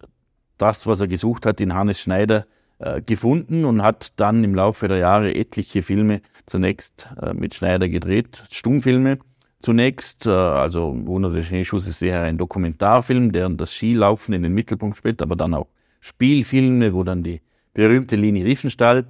das, 0.56 0.86
was 0.86 1.00
er 1.00 1.08
gesucht 1.08 1.46
hat, 1.46 1.60
in 1.60 1.74
Hannes 1.74 2.00
Schneider 2.00 2.46
äh, 2.78 3.02
gefunden 3.02 3.64
und 3.64 3.82
hat 3.82 4.12
dann 4.20 4.44
im 4.44 4.54
Laufe 4.54 4.88
der 4.88 4.98
Jahre 4.98 5.34
etliche 5.34 5.82
Filme 5.82 6.20
zunächst 6.46 7.08
äh, 7.20 7.34
mit 7.34 7.54
Schneider 7.54 7.88
gedreht, 7.88 8.44
Stummfilme 8.50 9.18
zunächst, 9.60 10.26
äh, 10.26 10.30
also 10.30 10.94
Wunder 11.06 11.30
des 11.30 11.46
Schneeschuhs 11.46 11.86
ist 11.86 12.02
eher 12.02 12.22
ein 12.22 12.38
Dokumentarfilm, 12.38 13.32
der 13.32 13.48
das 13.50 13.72
Skilaufen 13.72 14.32
in 14.34 14.44
den 14.44 14.54
Mittelpunkt 14.54 14.96
spielt, 14.96 15.22
aber 15.22 15.36
dann 15.36 15.54
auch 15.54 15.66
Spielfilme, 16.00 16.94
wo 16.94 17.02
dann 17.02 17.22
die 17.24 17.40
berühmte 17.74 18.14
Lini 18.14 18.42
Riefenstahl 18.42 19.06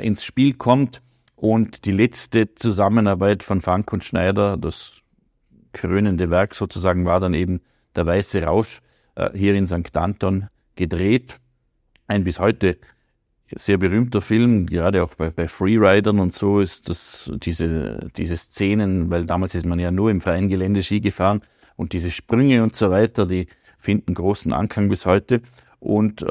ins 0.00 0.24
Spiel 0.24 0.54
kommt 0.54 1.01
und 1.42 1.86
die 1.86 1.90
letzte 1.90 2.54
Zusammenarbeit 2.54 3.42
von 3.42 3.60
Funk 3.60 3.92
und 3.92 4.04
Schneider, 4.04 4.56
das 4.56 5.00
krönende 5.72 6.30
Werk 6.30 6.54
sozusagen, 6.54 7.04
war 7.04 7.18
dann 7.18 7.34
eben 7.34 7.58
Der 7.96 8.06
Weiße 8.06 8.44
Rausch 8.44 8.80
äh, 9.16 9.30
hier 9.34 9.56
in 9.56 9.66
St. 9.66 9.96
Anton 9.96 10.46
gedreht. 10.76 11.40
Ein 12.06 12.22
bis 12.22 12.38
heute 12.38 12.78
sehr 13.56 13.76
berühmter 13.76 14.20
Film, 14.20 14.66
gerade 14.66 15.02
auch 15.02 15.16
bei, 15.16 15.30
bei 15.30 15.48
Freeridern 15.48 16.20
und 16.20 16.32
so 16.32 16.60
ist 16.60 16.88
das, 16.88 17.28
diese, 17.42 18.06
diese 18.16 18.36
Szenen, 18.36 19.10
weil 19.10 19.26
damals 19.26 19.56
ist 19.56 19.66
man 19.66 19.80
ja 19.80 19.90
nur 19.90 20.12
im 20.12 20.20
Vereingelände 20.20 20.80
Ski 20.84 21.00
gefahren 21.00 21.42
und 21.74 21.92
diese 21.92 22.12
Sprünge 22.12 22.62
und 22.62 22.76
so 22.76 22.88
weiter, 22.92 23.26
die 23.26 23.48
finden 23.78 24.14
großen 24.14 24.52
Anklang 24.52 24.88
bis 24.88 25.06
heute. 25.06 25.42
Und 25.80 26.22
äh, 26.22 26.24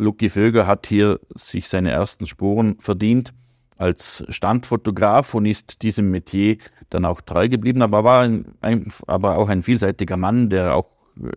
Lucky 0.00 0.30
Vöger 0.30 0.66
hat 0.66 0.86
hier 0.86 1.20
sich 1.34 1.68
seine 1.68 1.90
ersten 1.90 2.26
Spuren 2.26 2.78
verdient 2.78 3.34
als 3.76 4.24
Standfotograf 4.28 5.34
und 5.34 5.46
ist 5.46 5.82
diesem 5.82 6.10
Metier 6.10 6.58
dann 6.90 7.04
auch 7.04 7.20
treu 7.20 7.48
geblieben, 7.48 7.82
aber 7.82 8.04
war 8.04 8.22
ein, 8.22 8.54
ein, 8.60 8.92
aber 9.06 9.36
auch 9.36 9.48
ein 9.48 9.62
vielseitiger 9.62 10.16
Mann, 10.16 10.48
der 10.48 10.74
auch 10.74 10.90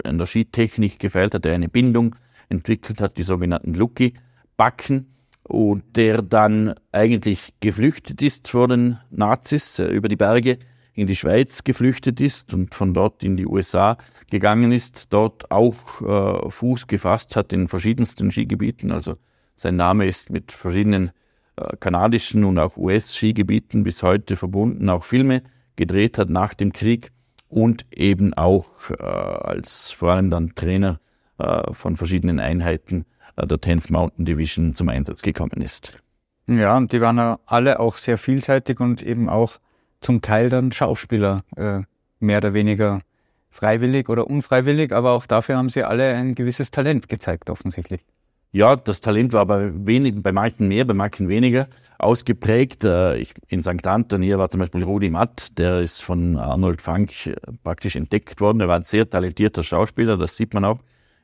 in 0.03 0.17
der 0.17 0.25
Skitechnik 0.25 0.99
gefeilt 0.99 1.33
hat, 1.33 1.45
der 1.45 1.53
eine 1.53 1.69
Bindung 1.69 2.15
entwickelt 2.49 3.01
hat, 3.01 3.17
die 3.17 3.23
sogenannten 3.23 3.73
Lucky-Backen, 3.73 5.07
und 5.47 5.95
der 5.95 6.21
dann 6.21 6.75
eigentlich 6.91 7.53
geflüchtet 7.59 8.21
ist 8.21 8.49
vor 8.49 8.67
den 8.67 8.97
Nazis, 9.09 9.79
äh, 9.79 9.87
über 9.87 10.09
die 10.09 10.15
Berge 10.15 10.59
in 10.93 11.07
die 11.07 11.15
Schweiz 11.15 11.63
geflüchtet 11.63 12.19
ist 12.21 12.53
und 12.53 12.73
von 12.73 12.93
dort 12.93 13.23
in 13.23 13.37
die 13.37 13.45
USA 13.45 13.97
gegangen 14.29 14.71
ist, 14.71 15.13
dort 15.13 15.51
auch 15.51 16.01
äh, 16.01 16.49
Fuß 16.49 16.87
gefasst 16.87 17.35
hat 17.35 17.53
in 17.53 17.67
verschiedensten 17.67 18.31
Skigebieten. 18.31 18.91
Also 18.91 19.15
sein 19.55 19.75
Name 19.75 20.07
ist 20.07 20.31
mit 20.31 20.51
verschiedenen 20.51 21.11
kanadischen 21.79 22.43
und 22.43 22.59
auch 22.59 22.77
US-Skigebieten 22.77 23.83
bis 23.83 24.03
heute 24.03 24.35
verbunden, 24.35 24.89
auch 24.89 25.03
Filme 25.03 25.43
gedreht 25.75 26.17
hat 26.17 26.29
nach 26.29 26.53
dem 26.53 26.73
Krieg 26.73 27.11
und 27.49 27.85
eben 27.91 28.33
auch 28.33 28.67
äh, 28.89 29.03
als 29.03 29.91
vor 29.91 30.11
allem 30.11 30.29
dann 30.29 30.53
Trainer 30.55 30.99
äh, 31.37 31.73
von 31.73 31.95
verschiedenen 31.95 32.39
Einheiten 32.39 33.05
äh, 33.37 33.47
der 33.47 33.57
10th 33.57 33.91
Mountain 33.91 34.25
Division 34.25 34.75
zum 34.75 34.89
Einsatz 34.89 35.21
gekommen 35.21 35.61
ist. 35.61 36.01
Ja, 36.47 36.77
und 36.77 36.91
die 36.91 37.01
waren 37.01 37.17
ja 37.17 37.39
alle 37.45 37.79
auch 37.79 37.97
sehr 37.97 38.17
vielseitig 38.17 38.79
und 38.79 39.01
eben 39.01 39.29
auch 39.29 39.57
zum 39.99 40.21
Teil 40.21 40.49
dann 40.49 40.71
Schauspieler, 40.71 41.43
äh, 41.55 41.81
mehr 42.19 42.37
oder 42.37 42.53
weniger 42.53 42.99
freiwillig 43.49 44.09
oder 44.09 44.27
unfreiwillig, 44.27 44.93
aber 44.93 45.11
auch 45.11 45.25
dafür 45.25 45.57
haben 45.57 45.69
Sie 45.69 45.83
alle 45.83 46.13
ein 46.13 46.35
gewisses 46.35 46.71
Talent 46.71 47.09
gezeigt, 47.09 47.49
offensichtlich. 47.49 48.01
Ja, 48.57 48.75
das 48.75 49.01
Talent 49.01 49.33
war 49.33 49.45
bei, 49.45 49.71
wenig, 49.85 50.15
bei 50.23 50.31
manchen 50.31 50.67
mehr, 50.67 50.83
bei 50.83 50.95
manchen 50.95 51.29
weniger 51.29 51.67
ausgeprägt. 51.99 52.83
Äh, 52.83 53.17
ich, 53.17 53.35
in 53.49 53.61
St. 53.61 53.85
Anton 53.85 54.23
hier 54.23 54.39
war 54.39 54.49
zum 54.49 54.61
Beispiel 54.61 54.81
Rudi 54.81 55.11
Matt, 55.11 55.59
der 55.59 55.81
ist 55.81 56.01
von 56.01 56.37
Arnold 56.37 56.81
Frank 56.81 57.27
äh, 57.27 57.35
praktisch 57.63 57.95
entdeckt 57.95 58.41
worden. 58.41 58.59
Er 58.61 58.67
war 58.67 58.77
ein 58.77 58.81
sehr 58.81 59.07
talentierter 59.07 59.61
Schauspieler, 59.61 60.17
das 60.17 60.35
sieht 60.35 60.55
man 60.55 60.65
auch 60.65 60.79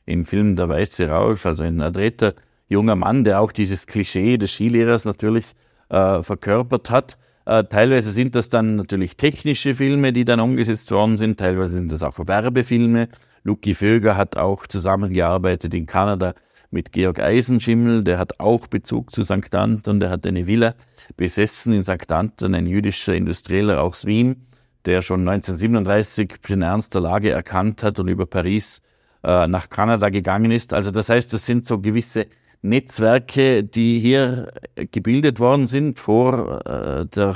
im 0.05 0.25
Film 0.25 0.55
Der 0.55 0.69
Weiße 0.69 1.09
Rausch, 1.09 1.47
also 1.47 1.63
ein 1.63 1.81
adretter 1.81 2.35
junger 2.69 2.95
Mann, 2.95 3.23
der 3.23 3.41
auch 3.41 3.51
dieses 3.51 3.87
Klischee 3.87 4.37
des 4.37 4.51
Skilehrers 4.51 5.03
natürlich 5.03 5.45
äh, 5.89 6.21
verkörpert 6.21 6.91
hat. 6.91 7.17
Äh, 7.47 7.63
teilweise 7.63 8.11
sind 8.11 8.35
das 8.35 8.49
dann 8.49 8.75
natürlich 8.75 9.17
technische 9.17 9.73
Filme, 9.73 10.13
die 10.13 10.23
dann 10.23 10.39
umgesetzt 10.39 10.91
worden 10.91 11.17
sind, 11.17 11.39
teilweise 11.39 11.77
sind 11.77 11.91
das 11.91 12.03
auch 12.03 12.19
Werbefilme. 12.19 13.07
Luki 13.43 13.73
Vöger 13.73 14.17
hat 14.17 14.37
auch 14.37 14.67
zusammengearbeitet 14.67 15.73
in 15.73 15.87
Kanada 15.87 16.35
mit 16.73 16.91
Georg 16.91 17.19
Eisenschimmel, 17.19 18.03
der 18.03 18.17
hat 18.17 18.39
auch 18.39 18.67
Bezug 18.67 19.11
zu 19.11 19.23
St. 19.23 19.53
Anton, 19.55 19.99
der 19.99 20.09
hat 20.09 20.25
eine 20.25 20.47
Villa 20.47 20.73
besessen 21.15 21.71
in 21.71 21.83
St. 21.83 22.11
Anton, 22.11 22.55
ein 22.55 22.65
jüdischer 22.65 23.13
Industrieller 23.13 23.81
aus 23.81 24.05
Wien, 24.05 24.47
der 24.85 25.01
schon 25.01 25.21
1937 25.21 26.41
den 26.49 26.63
Ernst 26.63 26.95
der 26.95 27.01
Lage 27.01 27.29
erkannt 27.29 27.83
hat 27.83 27.99
und 27.99 28.07
über 28.07 28.25
Paris 28.25 28.81
äh, 29.23 29.47
nach 29.47 29.69
Kanada 29.69 30.09
gegangen 30.09 30.51
ist. 30.51 30.73
Also 30.73 30.91
das 30.91 31.09
heißt, 31.09 31.31
das 31.31 31.45
sind 31.45 31.65
so 31.65 31.79
gewisse 31.79 32.25
Netzwerke, 32.63 33.63
die 33.63 33.99
hier 33.99 34.51
gebildet 34.91 35.39
worden 35.39 35.67
sind 35.67 35.99
vor 35.99 36.65
äh, 36.65 37.05
der 37.05 37.35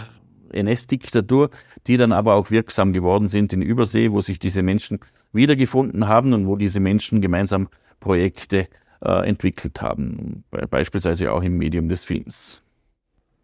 NS-Diktatur, 0.52 1.50
die 1.86 1.98
dann 1.98 2.12
aber 2.12 2.36
auch 2.36 2.50
wirksam 2.50 2.92
geworden 2.92 3.28
sind 3.28 3.54
in 3.54 3.62
Übersee, 3.62 4.12
wo 4.12 4.22
sich 4.22 4.40
diese 4.40 4.64
Menschen 4.64 5.00
wiedergefunden 5.34 6.08
haben 6.08 6.34
und 6.34 6.48
wo 6.48 6.56
diese 6.56 6.80
Menschen 6.80 7.22
gemeinsam 7.22 7.68
Projekte 8.00 8.68
äh, 9.04 9.28
entwickelt 9.28 9.82
haben, 9.82 10.44
beispielsweise 10.70 11.32
auch 11.32 11.44
im 11.44 11.58
Medium 11.58 11.90
des 11.90 12.06
Films. 12.06 12.62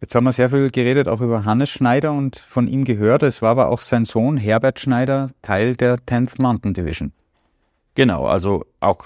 Jetzt 0.00 0.14
haben 0.14 0.24
wir 0.24 0.32
sehr 0.32 0.50
viel 0.50 0.70
geredet, 0.70 1.08
auch 1.08 1.20
über 1.20 1.44
Hannes 1.44 1.70
Schneider 1.70 2.12
und 2.12 2.36
von 2.36 2.68
ihm 2.68 2.84
gehört. 2.84 3.22
Es 3.22 3.40
war 3.40 3.52
aber 3.52 3.68
auch 3.70 3.80
sein 3.80 4.04
Sohn 4.04 4.36
Herbert 4.36 4.78
Schneider 4.78 5.30
Teil 5.40 5.76
der 5.76 5.96
10th 5.96 6.42
Mountain 6.42 6.74
Division. 6.74 7.12
Genau, 7.94 8.26
also 8.26 8.66
auch 8.80 9.04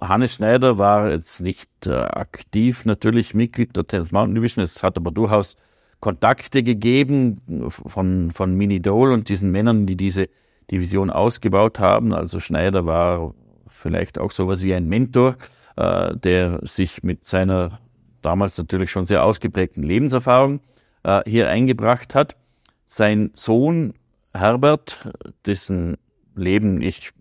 Hannes 0.00 0.34
Schneider 0.34 0.78
war 0.78 1.10
jetzt 1.10 1.40
nicht 1.40 1.68
äh, 1.86 1.92
aktiv 1.92 2.86
natürlich 2.86 3.34
Mitglied 3.34 3.76
der 3.76 3.84
10th 3.84 4.12
Mountain 4.12 4.34
Division. 4.34 4.64
Es 4.64 4.82
hat 4.82 4.96
aber 4.96 5.10
durchaus 5.10 5.56
Kontakte 6.00 6.62
gegeben 6.62 7.40
von, 7.68 8.30
von 8.32 8.54
Mini 8.54 8.80
Dole 8.80 9.12
und 9.12 9.28
diesen 9.28 9.52
Männern, 9.52 9.86
die 9.86 9.96
diese 9.96 10.28
Division 10.70 11.10
ausgebaut 11.10 11.78
haben. 11.78 12.12
Also 12.14 12.40
Schneider 12.40 12.86
war 12.86 13.34
vielleicht 13.80 14.18
auch 14.18 14.30
sowas 14.30 14.62
wie 14.62 14.74
ein 14.74 14.88
Mentor, 14.88 15.36
äh, 15.76 16.16
der 16.16 16.60
sich 16.62 17.02
mit 17.02 17.24
seiner 17.24 17.80
damals 18.22 18.58
natürlich 18.58 18.90
schon 18.90 19.04
sehr 19.04 19.24
ausgeprägten 19.24 19.82
Lebenserfahrung 19.82 20.60
äh, 21.02 21.22
hier 21.26 21.48
eingebracht 21.48 22.14
hat. 22.14 22.36
Sein 22.84 23.30
Sohn 23.34 23.94
Herbert, 24.32 25.10
dessen 25.46 25.96
Leben 26.34 26.82
ich 26.82 27.12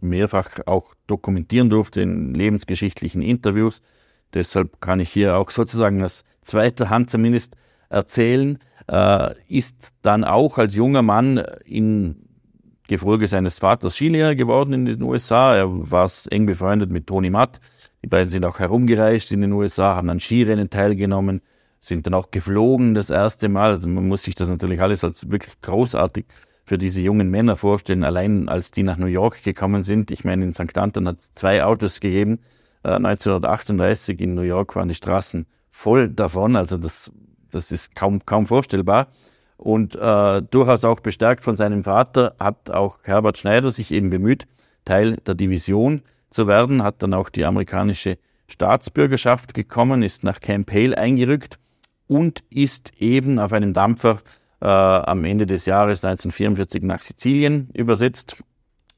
mehrfach 0.00 0.60
auch 0.66 0.94
dokumentieren 1.06 1.70
durfte 1.70 2.00
in 2.00 2.34
lebensgeschichtlichen 2.34 3.22
Interviews, 3.22 3.82
deshalb 4.34 4.80
kann 4.80 5.00
ich 5.00 5.10
hier 5.10 5.36
auch 5.36 5.50
sozusagen 5.50 6.02
aus 6.02 6.24
zweiter 6.42 6.90
Hand 6.90 7.10
zumindest 7.10 7.56
erzählen, 7.88 8.58
äh, 8.88 9.34
ist 9.48 9.92
dann 10.02 10.24
auch 10.24 10.58
als 10.58 10.74
junger 10.74 11.02
Mann 11.02 11.38
in 11.64 12.27
Gefolge 12.88 13.28
seines 13.28 13.60
Vaters 13.60 13.94
Skilehrer 13.94 14.34
geworden 14.34 14.72
in 14.72 14.86
den 14.86 15.02
USA. 15.02 15.54
Er 15.54 15.90
war 15.90 16.10
eng 16.30 16.46
befreundet 16.46 16.90
mit 16.90 17.06
Toni 17.06 17.30
Matt. 17.30 17.60
Die 18.02 18.08
beiden 18.08 18.30
sind 18.30 18.44
auch 18.44 18.58
herumgereist 18.58 19.30
in 19.30 19.42
den 19.42 19.52
USA, 19.52 19.94
haben 19.94 20.08
an 20.10 20.20
Skirennen 20.20 20.70
teilgenommen, 20.70 21.42
sind 21.80 22.06
dann 22.06 22.14
auch 22.14 22.30
geflogen 22.30 22.94
das 22.94 23.10
erste 23.10 23.48
Mal. 23.48 23.70
Also 23.70 23.88
man 23.88 24.08
muss 24.08 24.22
sich 24.22 24.34
das 24.34 24.48
natürlich 24.48 24.80
alles 24.80 25.04
als 25.04 25.30
wirklich 25.30 25.60
großartig 25.60 26.24
für 26.64 26.78
diese 26.78 27.00
jungen 27.00 27.30
Männer 27.30 27.56
vorstellen. 27.56 28.04
Allein 28.04 28.48
als 28.48 28.70
die 28.70 28.82
nach 28.82 28.96
New 28.96 29.06
York 29.06 29.42
gekommen 29.42 29.82
sind, 29.82 30.10
ich 30.10 30.24
meine, 30.24 30.44
in 30.44 30.52
St. 30.52 30.76
Anton 30.78 31.08
hat 31.08 31.18
es 31.18 31.32
zwei 31.32 31.64
Autos 31.64 32.00
gegeben. 32.00 32.38
Äh, 32.84 32.92
1938 32.92 34.20
in 34.20 34.34
New 34.34 34.42
York 34.42 34.76
waren 34.76 34.88
die 34.88 34.94
Straßen 34.94 35.46
voll 35.68 36.08
davon. 36.08 36.56
Also 36.56 36.78
das, 36.78 37.12
das 37.50 37.70
ist 37.70 37.94
kaum, 37.94 38.24
kaum 38.24 38.46
vorstellbar. 38.46 39.08
Und 39.58 39.96
äh, 39.96 40.42
durchaus 40.42 40.84
auch 40.84 41.00
bestärkt 41.00 41.42
von 41.42 41.56
seinem 41.56 41.82
Vater 41.82 42.36
hat 42.38 42.70
auch 42.70 43.00
Herbert 43.02 43.38
Schneider 43.38 43.70
sich 43.72 43.90
eben 43.90 44.08
bemüht, 44.08 44.46
Teil 44.84 45.16
der 45.26 45.34
Division 45.34 46.02
zu 46.30 46.46
werden, 46.46 46.84
hat 46.84 47.02
dann 47.02 47.12
auch 47.12 47.28
die 47.28 47.44
amerikanische 47.44 48.18
Staatsbürgerschaft 48.46 49.54
gekommen, 49.54 50.02
ist 50.02 50.22
nach 50.22 50.40
Camp 50.40 50.72
Hale 50.72 50.96
eingerückt 50.96 51.58
und 52.06 52.44
ist 52.50 52.92
eben 53.00 53.40
auf 53.40 53.52
einem 53.52 53.72
Dampfer 53.72 54.20
äh, 54.60 54.66
am 54.66 55.24
Ende 55.24 55.44
des 55.44 55.66
Jahres 55.66 56.04
1944 56.04 56.84
nach 56.84 57.02
Sizilien 57.02 57.68
übersetzt. 57.74 58.42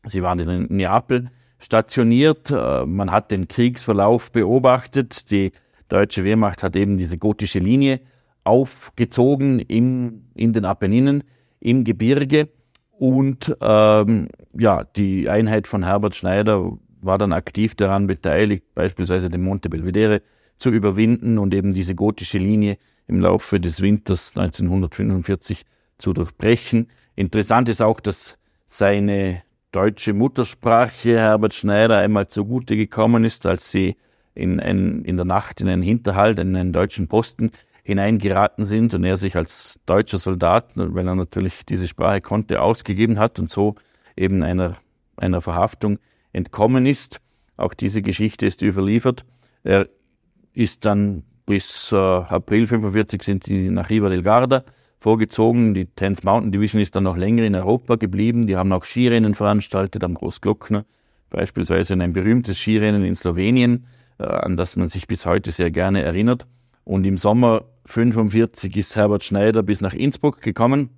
Sie 0.04 0.22
waren 0.22 0.38
in 0.38 0.66
Neapel 0.76 1.30
stationiert. 1.58 2.50
Äh, 2.50 2.84
man 2.84 3.10
hat 3.10 3.30
den 3.30 3.48
Kriegsverlauf 3.48 4.30
beobachtet. 4.30 5.30
Die 5.30 5.52
deutsche 5.88 6.22
Wehrmacht 6.22 6.62
hat 6.62 6.76
eben 6.76 6.98
diese 6.98 7.16
gotische 7.16 7.58
Linie 7.60 8.00
aufgezogen 8.44 9.60
im, 9.60 10.24
in 10.34 10.52
den 10.52 10.64
Apenninen, 10.64 11.24
im 11.60 11.84
Gebirge. 11.84 12.48
Und 12.92 13.56
ähm, 13.60 14.28
ja, 14.58 14.84
die 14.84 15.28
Einheit 15.28 15.66
von 15.66 15.84
Herbert 15.84 16.14
Schneider 16.14 16.72
war 17.00 17.18
dann 17.18 17.32
aktiv 17.32 17.74
daran 17.74 18.06
beteiligt, 18.06 18.64
beispielsweise 18.74 19.30
den 19.30 19.42
Monte 19.42 19.68
Belvedere 19.70 20.22
zu 20.56 20.70
überwinden 20.70 21.38
und 21.38 21.54
eben 21.54 21.72
diese 21.72 21.94
gotische 21.94 22.38
Linie 22.38 22.76
im 23.06 23.20
Laufe 23.20 23.58
des 23.58 23.80
Winters 23.80 24.36
1945 24.36 25.64
zu 25.96 26.12
durchbrechen. 26.12 26.88
Interessant 27.16 27.68
ist 27.68 27.80
auch, 27.80 28.00
dass 28.00 28.36
seine 28.66 29.42
deutsche 29.72 30.12
Muttersprache 30.12 31.18
Herbert 31.18 31.54
Schneider 31.54 31.98
einmal 31.98 32.26
zugute 32.26 32.76
gekommen 32.76 33.24
ist, 33.24 33.46
als 33.46 33.70
sie 33.70 33.96
in, 34.34 34.60
ein, 34.60 35.04
in 35.04 35.16
der 35.16 35.26
Nacht 35.26 35.60
in 35.60 35.68
einen 35.68 35.82
Hinterhalt, 35.82 36.38
in 36.38 36.54
einen 36.56 36.72
deutschen 36.72 37.08
Posten 37.08 37.50
hineingeraten 37.82 38.64
sind 38.64 38.94
und 38.94 39.04
er 39.04 39.16
sich 39.16 39.36
als 39.36 39.80
deutscher 39.86 40.18
Soldat, 40.18 40.70
weil 40.74 41.06
er 41.06 41.14
natürlich 41.14 41.64
diese 41.66 41.88
Sprache 41.88 42.20
konnte, 42.20 42.62
ausgegeben 42.62 43.18
hat 43.18 43.38
und 43.38 43.50
so 43.50 43.74
eben 44.16 44.42
einer, 44.42 44.76
einer 45.16 45.40
Verhaftung 45.40 45.98
entkommen 46.32 46.86
ist. 46.86 47.20
Auch 47.56 47.74
diese 47.74 48.02
Geschichte 48.02 48.46
ist 48.46 48.62
überliefert. 48.62 49.24
Er 49.62 49.88
ist 50.52 50.84
dann 50.84 51.24
bis 51.46 51.90
äh, 51.92 51.96
April 51.96 52.66
45 52.66 53.22
sind 53.22 53.46
die 53.46 53.70
nach 53.70 53.90
Riva 53.90 54.08
del 54.08 54.22
Garda 54.22 54.64
vorgezogen. 54.98 55.74
Die 55.74 55.86
10th 55.86 56.20
Mountain 56.22 56.52
Division 56.52 56.80
ist 56.80 56.94
dann 56.94 57.04
noch 57.04 57.16
länger 57.16 57.42
in 57.42 57.54
Europa 57.54 57.96
geblieben. 57.96 58.46
Die 58.46 58.56
haben 58.56 58.72
auch 58.72 58.84
Skirennen 58.84 59.34
veranstaltet 59.34 60.04
am 60.04 60.14
Großglockner, 60.14 60.84
beispielsweise 61.28 61.94
ein 61.94 62.12
berühmtes 62.12 62.58
Skirennen 62.58 63.04
in 63.04 63.14
Slowenien, 63.14 63.86
äh, 64.18 64.24
an 64.24 64.56
das 64.56 64.76
man 64.76 64.88
sich 64.88 65.06
bis 65.06 65.26
heute 65.26 65.50
sehr 65.50 65.70
gerne 65.70 66.02
erinnert. 66.02 66.46
Und 66.84 67.06
im 67.06 67.16
Sommer 67.16 67.64
45 67.86 68.76
ist 68.76 68.96
Herbert 68.96 69.24
Schneider 69.24 69.62
bis 69.62 69.80
nach 69.80 69.94
Innsbruck 69.94 70.40
gekommen 70.40 70.90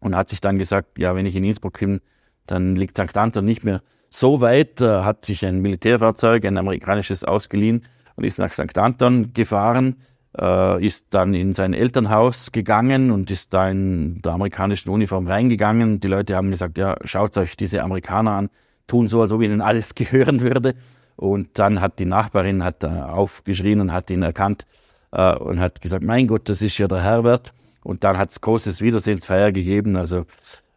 und 0.00 0.16
hat 0.16 0.28
sich 0.28 0.40
dann 0.40 0.58
gesagt, 0.58 0.98
ja, 0.98 1.14
wenn 1.14 1.26
ich 1.26 1.36
in 1.36 1.44
Innsbruck 1.44 1.78
bin, 1.78 2.00
dann 2.46 2.76
liegt 2.76 2.96
St. 2.96 3.16
Anton 3.16 3.44
nicht 3.44 3.64
mehr 3.64 3.82
so 4.10 4.40
weit, 4.40 4.80
Er 4.80 5.04
hat 5.04 5.24
sich 5.24 5.44
ein 5.44 5.60
Militärfahrzeug, 5.60 6.44
ein 6.44 6.56
amerikanisches 6.56 7.24
ausgeliehen 7.24 7.84
und 8.16 8.24
ist 8.24 8.38
nach 8.38 8.52
St. 8.52 8.78
Anton 8.78 9.34
gefahren, 9.34 9.96
äh, 10.38 10.84
ist 10.84 11.08
dann 11.10 11.34
in 11.34 11.52
sein 11.52 11.74
Elternhaus 11.74 12.52
gegangen 12.52 13.10
und 13.10 13.30
ist 13.30 13.52
da 13.52 13.68
in 13.68 14.22
der 14.22 14.32
amerikanischen 14.32 14.90
Uniform 14.90 15.26
reingegangen. 15.26 16.00
Die 16.00 16.08
Leute 16.08 16.36
haben 16.36 16.50
gesagt, 16.50 16.78
ja, 16.78 16.96
schaut 17.04 17.36
euch 17.36 17.56
diese 17.56 17.82
Amerikaner 17.82 18.32
an, 18.32 18.50
tun 18.86 19.06
so, 19.06 19.20
als 19.20 19.32
ob 19.32 19.42
ihnen 19.42 19.60
alles 19.60 19.94
gehören 19.94 20.40
würde. 20.40 20.74
Und 21.16 21.58
dann 21.58 21.80
hat 21.80 21.98
die 21.98 22.06
Nachbarin 22.06 22.62
hat 22.62 22.84
aufgeschrien 22.84 23.80
und 23.80 23.92
hat 23.92 24.08
ihn 24.08 24.22
erkannt 24.22 24.66
äh, 25.12 25.34
und 25.36 25.60
hat 25.60 25.80
gesagt, 25.80 26.04
mein 26.04 26.26
Gott, 26.26 26.48
das 26.48 26.62
ist 26.62 26.78
ja 26.78 26.86
der 26.86 27.02
Herbert. 27.02 27.52
Und 27.82 28.04
dann 28.04 28.18
hat 28.18 28.30
es 28.30 28.40
großes 28.40 28.80
Wiedersehensfeier 28.82 29.52
gegeben. 29.52 29.96
Also 29.96 30.26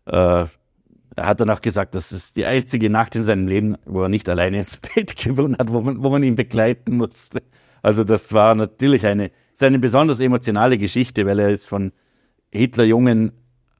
äh, 0.05 0.45
er 1.15 1.27
hat 1.27 1.39
dann 1.39 1.49
auch 1.49 1.61
gesagt, 1.61 1.95
das 1.95 2.11
ist 2.11 2.37
die 2.37 2.45
einzige 2.45 2.89
Nacht 2.89 3.15
in 3.15 3.23
seinem 3.23 3.47
Leben, 3.47 3.75
wo 3.85 4.03
er 4.03 4.09
nicht 4.09 4.29
alleine 4.29 4.59
ins 4.59 4.77
Bett 4.95 5.15
gewohnt 5.15 5.59
hat, 5.59 5.71
wo 5.71 5.81
man, 5.81 6.03
wo 6.03 6.09
man 6.09 6.23
ihn 6.23 6.35
begleiten 6.35 6.97
musste. 6.97 7.41
Also 7.81 8.03
das 8.03 8.31
war 8.33 8.55
natürlich 8.55 9.05
eine, 9.05 9.31
eine 9.59 9.79
besonders 9.79 10.19
emotionale 10.19 10.77
Geschichte, 10.77 11.25
weil 11.25 11.39
er 11.39 11.49
ist 11.49 11.67
von 11.67 11.91
Hitlerjungen 12.51 13.31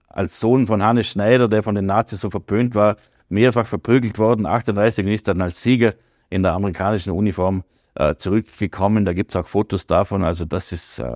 als 0.08 0.40
Sohn 0.40 0.68
von 0.68 0.84
Hannes 0.84 1.08
Schneider, 1.08 1.48
der 1.48 1.64
von 1.64 1.76
den 1.76 1.86
Nazis 1.86 2.20
so 2.20 2.30
verpönt 2.30 2.76
war, 2.76 2.98
mehrfach 3.30 3.66
verprügelt 3.66 4.20
worden. 4.20 4.46
38 4.46 5.06
und 5.06 5.12
ist 5.12 5.28
dann 5.28 5.42
als 5.42 5.62
Sieger 5.62 5.94
in 6.30 6.44
der 6.44 6.54
amerikanischen 6.54 7.12
Uniform 7.12 7.64
äh, 7.96 8.16
zurückgekommen. 8.16 9.06
Da 9.06 9.14
gibt 9.14 9.32
es 9.32 9.36
auch 9.36 9.48
Fotos 9.48 9.88
davon. 9.88 10.24
Also 10.24 10.46
das 10.46 10.72
ist 10.72 11.00
äh, 11.00 11.14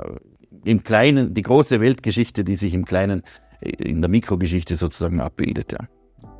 im 0.63 0.83
Kleinen 0.83 1.33
die 1.33 1.41
große 1.41 1.79
Weltgeschichte, 1.79 2.43
die 2.43 2.55
sich 2.55 2.73
im 2.73 2.85
Kleinen 2.85 3.23
äh, 3.61 3.69
in 3.69 4.01
der 4.01 4.09
Mikrogeschichte 4.09 4.75
sozusagen 4.75 5.21
abbildet. 5.21 5.71
Ja. 5.71 5.87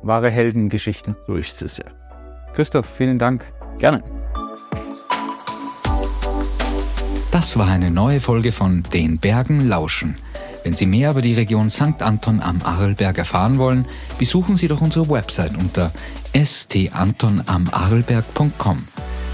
wahre 0.02 0.30
Heldengeschichten. 0.30 1.16
So 1.26 1.34
ist 1.34 1.62
es 1.62 1.78
ja. 1.78 1.86
Christoph, 2.54 2.86
vielen 2.86 3.18
Dank. 3.18 3.44
Gerne. 3.78 4.02
Das 7.30 7.58
war 7.58 7.68
eine 7.68 7.90
neue 7.90 8.20
Folge 8.20 8.52
von 8.52 8.82
Den 8.94 9.18
Bergen 9.18 9.68
lauschen. 9.68 10.16
Wenn 10.64 10.74
Sie 10.74 10.86
mehr 10.86 11.10
über 11.10 11.20
die 11.22 11.34
Region 11.34 11.68
St. 11.70 12.00
Anton 12.00 12.40
am 12.40 12.60
Arlberg 12.64 13.18
erfahren 13.18 13.58
wollen, 13.58 13.86
besuchen 14.18 14.56
Sie 14.56 14.68
doch 14.68 14.80
unsere 14.80 15.08
Website 15.08 15.56
unter 15.56 15.92
stantonamarlberg.com. 16.34 18.88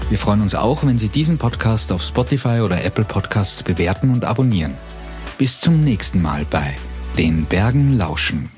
Wir 0.09 0.17
freuen 0.17 0.41
uns 0.41 0.53
auch, 0.53 0.85
wenn 0.85 0.99
Sie 0.99 1.09
diesen 1.09 1.37
Podcast 1.37 1.91
auf 1.91 2.03
Spotify 2.03 2.59
oder 2.61 2.83
Apple 2.83 3.05
Podcasts 3.05 3.63
bewerten 3.63 4.11
und 4.11 4.25
abonnieren. 4.25 4.75
Bis 5.37 5.59
zum 5.59 5.83
nächsten 5.83 6.21
Mal 6.21 6.45
bei 6.49 6.75
Den 7.17 7.45
Bergen 7.45 7.97
lauschen. 7.97 8.49